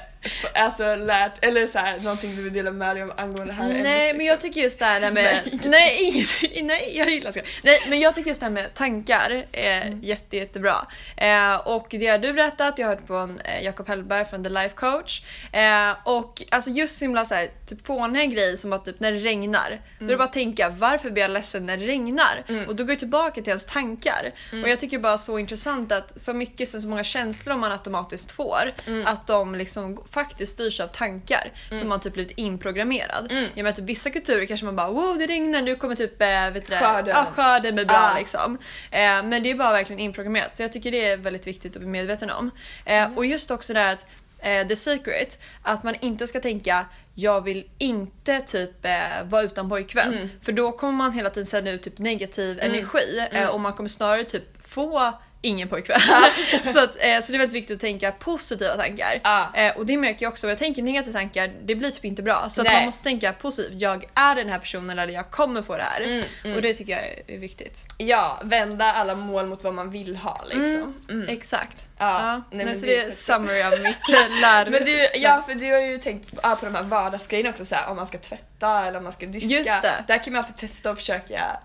alltså, 0.55 0.95
lärt, 0.97 1.45
eller 1.45 1.67
så 1.67 1.79
här, 1.79 2.01
någonting 2.01 2.37
du 2.37 2.43
vill 2.43 2.53
dela 2.53 2.71
med 2.71 2.97
dig 2.97 3.03
om 3.03 3.13
angående 3.17 3.45
det 3.45 3.53
här 3.53 3.65
ämnet? 3.71 3.83
Nej 3.83 4.03
liksom? 4.03 4.17
men 4.19 4.27
jag 4.27 4.41
tycker 4.41 4.61
just 4.61 4.79
det 4.79 4.85
här 4.85 5.11
med... 5.11 5.41
Nej. 5.65 6.27
nej, 6.63 6.93
jag 6.97 7.11
gillar 7.11 7.33
ska. 7.33 7.43
Nej 7.65 7.79
men 7.89 8.01
jag 8.01 8.15
tycker 8.15 8.29
just 8.31 8.41
det 8.41 8.47
här 8.47 8.51
med 8.53 8.75
tankar 8.75 9.47
är 9.53 9.77
Mm. 9.87 10.01
jätte, 10.03 10.37
jättebra. 10.37 10.87
Eh, 11.17 11.55
och 11.57 11.87
det 11.91 12.07
har 12.07 12.19
du 12.19 12.33
berättat, 12.33 12.79
jag 12.79 12.87
har 12.87 12.95
hört 12.95 13.07
från 13.07 13.41
eh, 13.41 13.65
Jakob 13.65 13.89
Hellberg 13.89 14.25
från 14.25 14.45
The 14.45 14.51
Life 14.51 14.75
Coach. 14.75 15.23
Eh, 15.53 15.91
och 16.05 16.43
alltså 16.51 16.71
just 16.71 16.99
så 16.99 17.05
himla 17.05 17.25
så 17.25 17.35
här, 17.35 17.49
typ 17.69 17.87
fåniga 17.87 18.25
grej 18.25 18.59
som 18.59 18.73
att 18.73 18.85
typ 18.85 19.01
när 19.01 19.13
det 19.13 19.19
regnar. 19.19 19.81
Då 19.99 20.05
är 20.05 20.09
det 20.11 20.17
bara 20.17 20.25
att 20.25 20.33
tänka 20.33 20.69
varför 20.69 21.11
blir 21.11 21.23
jag 21.23 21.31
ledsen 21.31 21.67
när 21.67 21.77
det 21.77 21.87
regnar? 21.87 22.45
Mm. 22.49 22.69
Och 22.69 22.77
då 22.77 22.85
går 22.85 22.93
det 22.93 22.99
tillbaka 22.99 23.35
till 23.35 23.49
ens 23.49 23.65
tankar. 23.65 24.33
Och 24.63 24.69
jag 24.69 24.81
tycker 24.81 24.99
bara 24.99 25.19
så 25.19 25.39
intressant 25.39 25.93
att 25.93 26.21
så 26.21 26.33
mycket, 26.35 26.69
så 26.69 26.89
många 26.89 27.05
känslor 27.05 27.57
man 27.57 27.73
automatiskt 27.73 28.33
får, 28.33 28.73
Mm. 28.87 29.07
att 29.07 29.27
de 29.27 29.55
liksom 29.55 29.99
faktiskt 30.21 30.53
styrs 30.53 30.81
av 30.81 30.87
tankar 30.87 31.53
som 31.79 31.89
man 31.89 32.01
typ 32.01 32.13
blivit 32.15 32.39
inprogrammerad. 32.39 33.27
Mm. 33.33 33.45
Jag 33.55 33.63
menar 33.65 33.73
typ 33.77 33.85
vissa 33.85 34.11
kulturer 34.11 34.47
kanske 34.47 34.67
man 34.67 34.77
bara 34.77 34.91
wow 34.91 35.19
det 35.19 35.27
regnar 35.27 35.63
nu 35.63 35.75
kommer 35.77 35.95
typ 35.95 36.23
eh, 36.23 36.27
vet 36.51 36.67
det, 36.67 36.79
Skörden. 36.79 37.09
Ja, 37.17 37.25
skörden 37.35 37.75
blir 37.75 37.85
bra 37.85 38.11
Ah. 38.15 38.19
liksom. 38.19 38.59
Eh, 38.91 39.01
men 39.01 39.43
det 39.43 39.51
är 39.51 39.55
bara 39.55 39.73
verkligen 39.73 40.01
inprogrammerat 40.01 40.57
så 40.57 40.63
jag 40.63 40.73
tycker 40.73 40.91
det 40.91 41.05
är 41.09 41.17
väldigt 41.17 41.47
viktigt 41.47 41.77
att 41.77 41.81
bli 41.83 41.89
medveten 41.91 42.31
om. 42.31 42.51
Eh, 42.85 42.97
Mm. 42.97 43.19
Och 43.19 43.27
just 43.27 43.51
också 43.51 43.73
det 43.73 43.81
här 43.81 43.93
att 43.95 44.07
eh, 44.39 44.67
the 44.69 44.77
secret, 44.77 45.43
att 45.63 45.83
man 45.85 45.95
inte 46.01 46.27
ska 46.27 46.41
tänka 46.41 46.87
jag 47.15 47.41
vill 47.41 47.65
inte 47.79 48.41
typ 48.41 48.85
eh, 48.85 48.93
vara 49.25 49.43
utan 49.43 49.69
pojkvän. 49.69 50.15
Mm. 50.15 50.29
För 50.43 50.53
då 50.53 50.73
kommer 50.73 50.93
man 50.93 51.13
hela 51.13 51.31
tiden 51.31 51.47
sända 51.47 51.71
ut 51.71 51.83
typ 51.83 51.99
negativ 51.99 52.59
energi 52.61 53.19
eh, 53.33 53.39
Mm. 53.39 53.51
och 53.51 53.61
man 53.61 53.73
kommer 53.73 53.89
snarare 53.89 54.25
typ 54.25 54.67
få 54.69 55.13
ingen 55.47 55.69
pojkvän. 55.69 56.01
så, 56.73 56.79
att, 56.79 56.97
eh, 56.99 57.21
så 57.21 57.33
det 57.33 57.37
är 57.37 57.39
väldigt 57.39 57.53
viktigt 57.53 57.75
att 57.75 57.81
tänka 57.81 58.13
positiva 58.13 58.77
tankar. 58.77 59.21
Ja. 59.25 59.51
Eh, 59.55 59.77
och 59.77 59.87
det 59.87 59.97
märker 59.97 60.23
jag 60.27 60.31
också, 60.33 60.49
jag 60.49 60.59
tänker 60.59 60.83
negativa 60.83 61.13
tankar, 61.19 61.51
det 61.65 61.75
blir 61.75 61.91
typ 61.91 62.05
inte 62.05 62.23
bra. 62.23 62.49
Så 62.51 62.63
man 62.63 62.85
måste 62.85 63.05
tänka 63.05 63.33
positivt. 63.33 63.81
Jag 63.81 64.05
är 64.15 64.35
den 64.35 64.49
här 64.49 64.59
personen 64.59 64.99
eller 64.99 65.13
jag 65.13 65.31
kommer 65.31 65.63
få 65.63 65.77
det 65.77 65.83
här. 65.83 66.01
Mm, 66.01 66.25
mm. 66.45 66.57
Och 66.57 66.63
det 66.63 66.75
tycker 66.75 66.93
jag 66.93 67.03
är- 67.37 67.39
viktigt. 67.39 67.87
Ja, 67.99 68.41
vända 68.45 68.85
alla 68.85 69.15
mål 69.15 69.47
mot 69.47 69.65
vad 69.65 69.75
man 69.75 69.91
vill 69.91 70.17
ha 70.17 70.45
liksom. 70.45 70.95
Mm. 71.11 71.29
Exakt. 71.29 71.89
Ja, 71.99 72.23
Ja. 72.23 72.43
nej, 72.51 72.67
men 72.67 72.81
så 72.81 72.87
det 72.87 72.99
är 72.99 73.11
summary 73.11 73.63
av 73.63 73.71
mitt 73.71 74.09
eh, 74.15 74.41
lär. 74.41 74.71
Men 74.71 74.85
du, 74.85 75.09
ja 75.15 75.43
för 75.49 75.55
du 75.55 75.73
har 75.73 75.81
ju 75.81 75.99
tänkt 75.99 76.31
ja, 76.43 76.57
på 76.61 76.65
de 76.67 76.75
här 76.75 76.83
vardagsgrejerna 76.83 77.51
också 77.51 77.65
såhär 77.65 77.91
om 77.91 77.97
man 77.97 78.07
ska 78.07 78.19
tvätta 78.19 78.87
eller 78.87 78.99
om 78.99 79.05
man 79.05 79.13
ska 79.13 79.27
diska. 79.27 79.49
Just 79.49 79.83
det. 79.83 80.05
Där 80.07 80.25
kan 80.25 80.33
man 80.33 80.43
alltid 80.43 80.57
testa 80.57 80.91
och 80.91 80.99
försöka 80.99 81.57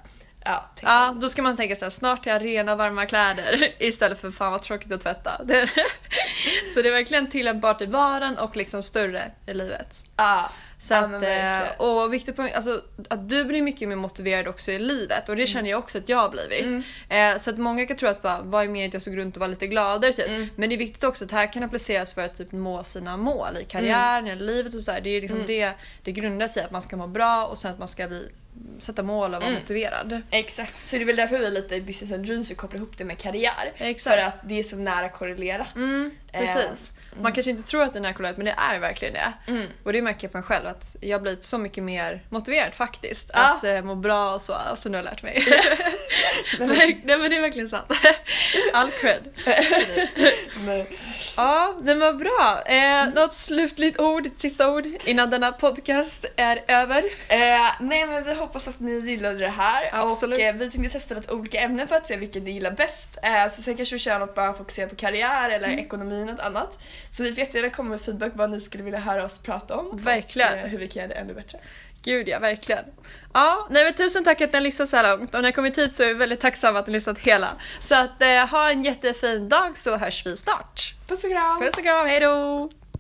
ja. 0.46 0.70
Ja, 0.82 1.16
då 1.22 1.30
ska 1.30 1.42
man 1.42 1.58
tänka 1.58 1.76
så 1.76 1.86
här, 1.86 1.90
snart 1.90 2.26
har 2.26 2.32
jag 2.34 2.46
rena 2.46 2.76
varma 2.76 3.06
kläder 3.06 3.68
istället 3.80 4.22
för 4.22 4.32
fan 4.32 4.52
vad 4.52 4.62
tråkigt 4.62 4.92
att 4.92 5.02
tvätta. 5.02 5.42
Det, 5.44 5.70
så 6.74 6.82
det 6.82 6.90
är 6.90 6.94
verkligen 6.94 7.30
tillämpbart 7.30 7.82
i 7.82 7.86
vardagen 7.86 8.38
och 8.38 8.56
liksom 8.56 8.84
större 8.84 9.24
i 9.46 9.54
livet. 9.54 10.04
Ja, 10.18 10.50
Så 10.82 10.94
ja, 10.94 11.00
att, 11.00 11.24
eh, 11.24 11.82
och 11.82 12.14
viktigt 12.14 12.36
point, 12.36 12.56
alltså, 12.56 12.82
att 13.10 13.30
du 13.30 13.44
blir 13.46 13.62
mycket 13.62 13.90
mer 13.90 13.96
motiverad 13.96 14.48
också 14.48 14.72
i 14.72 14.80
livet 14.80 15.30
och 15.30 15.36
det 15.36 15.48
känner 15.48 15.70
jag 15.70 15.80
också 15.80 15.98
att 15.98 16.10
jag 16.10 16.18
har 16.18 16.30
blivit. 16.30 16.66
Mm. 16.66 16.84
Eh, 17.10 17.40
så 17.40 17.50
att 17.50 17.58
många 17.58 17.86
kan 17.86 17.98
tro 17.98 18.10
att 18.10 18.22
bara, 18.22 18.42
vad 18.42 18.64
är 18.64 18.68
mer 18.68 18.88
att 18.88 18.94
jag 18.94 19.02
såg 19.02 19.18
runt 19.18 19.36
och 19.36 19.40
var 19.42 19.48
lite 19.48 19.68
gladare 19.68 20.14
typ. 20.14 20.28
Mm. 20.30 20.48
Men 20.56 20.70
det 20.70 20.76
är 20.76 20.78
viktigt 20.78 21.04
också 21.04 21.24
att 21.24 21.30
det 21.30 21.36
här 21.36 21.54
kan 21.54 21.64
appliceras 21.64 22.14
för 22.14 22.22
att 22.26 22.38
typ, 22.38 22.52
nå 22.52 22.84
sina 22.84 23.18
mål 23.18 23.58
i 23.62 23.66
karriären 23.66 24.28
eller 24.28 24.46
livet 24.46 24.76
och 24.76 24.82
så 24.82 24.92
här. 24.92 25.02
Det 25.02 25.10
är 25.10 25.22
liksom 25.22 25.38
Mm. 25.38 25.48
det 25.48 25.72
det 26.04 26.12
grundar 26.12 26.48
sig 26.48 26.64
att 26.64 26.72
man 26.72 26.82
ska 26.82 26.98
må 26.98 27.08
bra 27.08 27.46
och 27.46 27.58
sen 27.58 27.72
att 27.72 27.80
man 27.80 27.88
ska 27.88 28.08
bli 28.08 28.30
sätta 28.80 29.04
mål 29.04 29.26
och 29.34 29.40
vara 29.40 29.50
Mm. 29.50 29.54
motiverad. 29.62 30.22
Exakt, 30.32 30.82
så 30.82 30.96
det 30.96 31.02
är 31.02 31.06
väl 31.06 31.16
därför 31.16 31.38
vi 31.40 31.50
lite 31.50 31.76
i 31.76 31.82
Business 31.82 32.12
and 32.12 32.26
Dreams 32.26 32.50
vill 32.50 32.58
koppla 32.58 32.78
ihop 32.78 32.98
det 32.98 33.04
med 33.06 33.18
karriär. 33.18 33.72
Exakt. 33.78 34.16
För 34.16 34.22
att 34.24 34.36
det 34.44 34.60
är 34.60 34.64
så 34.64 34.76
nära 34.76 35.10
korrelerat. 35.10 35.76
Mm, 35.76 36.12
precis. 36.34 36.92
Man 37.22 37.34
kanske 37.34 37.52
inte 37.52 37.64
tror 37.70 37.84
att 37.84 37.94
den 37.94 38.06
är 38.06 38.14
korrelation 38.14 38.44
men 38.46 38.56
det 38.56 38.62
är 38.76 38.80
verkligen 38.80 39.14
det. 39.14 39.34
Mm. 39.48 39.66
Och 39.84 39.94
det 39.94 40.02
märker 40.02 40.24
jag 40.28 40.32
på 40.32 40.38
mig 40.38 40.46
själv 40.46 40.68
att 40.68 40.96
jag 41.02 41.18
har 41.18 41.22
blivit 41.22 41.44
så 41.44 41.58
mycket 41.58 41.84
mer 41.84 42.24
motiverad 42.30 42.74
faktiskt. 42.74 43.32
Ja. 43.34 43.40
Att 43.40 43.64
eh, 43.64 43.82
må 43.82 43.96
bra 43.96 44.34
och 44.36 44.42
så, 44.42 44.54
alltså 44.54 44.90
nu 44.90 44.98
har 44.98 45.04
jag 45.04 45.12
lärt 45.12 45.24
mig. 45.24 45.44
Nej 46.60 47.02
men 47.06 47.30
det 47.30 47.36
är 47.38 47.42
verkligen 47.42 47.70
sant. 47.70 47.88
All 48.74 48.92
cred. 48.92 49.24
Men, 50.66 50.86
Ja, 51.38 51.76
den 51.82 52.00
var 52.00 52.14
bra. 52.14 52.62
Eh, 52.66 53.14
något 53.24 53.34
slutligt 53.34 54.00
ord, 54.00 54.30
sista 54.38 54.72
ord 54.72 54.86
innan 55.06 55.30
denna 55.30 55.52
podcast 55.52 56.26
är 56.36 56.62
över? 56.68 57.04
eh, 57.28 57.72
nej 57.80 58.06
men 58.06 58.24
vi 58.24 58.34
hoppas 58.42 58.68
att 58.68 58.80
ni 58.80 58.92
gillade 58.92 59.40
det 59.40 59.48
här 59.50 59.90
Absolut. 59.92 60.38
och 60.38 60.44
eh, 60.44 60.56
vi 60.56 60.70
tänkte 60.72 61.00
testa 61.00 61.16
lite 61.16 61.34
olika 61.34 61.60
ämnen 61.60 61.88
för 61.88 61.96
att 61.96 62.08
se 62.08 62.18
vilket 62.18 62.44
ni 62.44 62.52
gillar 62.52 62.72
bäst. 62.72 63.18
Eh, 63.24 63.50
så 63.52 63.62
sen 63.62 63.78
kanske 63.78 63.96
vi 63.96 64.00
kör 64.00 64.20
något 64.20 64.36
bara 64.36 64.54
fokuserat 64.54 64.90
på 64.90 64.96
karriär 64.96 65.50
eller 65.50 65.68
Mm. 65.68 65.80
ekonomi 65.80 66.26
något 66.26 66.40
annat. 66.40 66.78
Så 67.12 67.24
ni 67.24 67.30
får 67.30 67.40
jättegärna 67.40 67.70
komma 67.70 67.90
med 67.90 68.02
feedback 68.02 68.32
vad 68.36 68.50
ni 68.50 68.60
skulle 68.60 68.84
vilja 68.84 69.00
höra 69.00 69.24
oss 69.26 69.38
prata 69.38 69.76
om. 69.78 70.02
Verkligen. 70.02 70.54
Och 70.54 70.60
eh, 70.60 70.66
hur 70.66 70.78
vi 70.78 70.88
kan 70.88 71.02
göra 71.02 71.14
det 71.14 71.20
ännu 71.20 71.34
bättre. 71.34 71.60
Gud 72.04 72.28
ja, 72.28 72.40
verkligen. 72.40 72.86
Ja, 73.34 73.68
nej 73.70 73.84
men 73.84 73.94
tusen 73.94 74.24
tack 74.24 74.42
att 74.42 74.52
ni 74.54 74.58
har 74.58 74.62
lyssnat 74.64 74.90
så 74.90 74.96
här 74.96 75.18
långt 75.18 75.30
och 75.30 75.34
när 75.34 75.42
ni 75.42 75.48
har 75.48 75.52
kommit 75.52 75.78
hit 75.78 75.96
så 75.96 76.04
är 76.04 76.08
vi 76.08 76.14
väldigt 76.14 76.40
tacksamma 76.42 76.80
att 76.80 76.88
ni 76.88 76.92
har 76.94 76.98
lyssnat 76.98 77.20
hela. 77.20 77.50
Så 77.82 77.96
att 77.96 78.22
eh, 78.22 78.48
ha 78.48 78.70
en 78.72 78.84
jättefin 78.84 79.50
dag 79.50 79.78
så 79.78 79.98
hörs 79.98 80.26
vi 80.26 80.38
snart. 80.38 80.94
Puss 81.08 81.24
och 81.24 81.32
kram! 81.32 81.60
Puss 81.62 81.74
och 81.78 81.84
kram, 81.84 82.08
hejdå! 82.08 82.70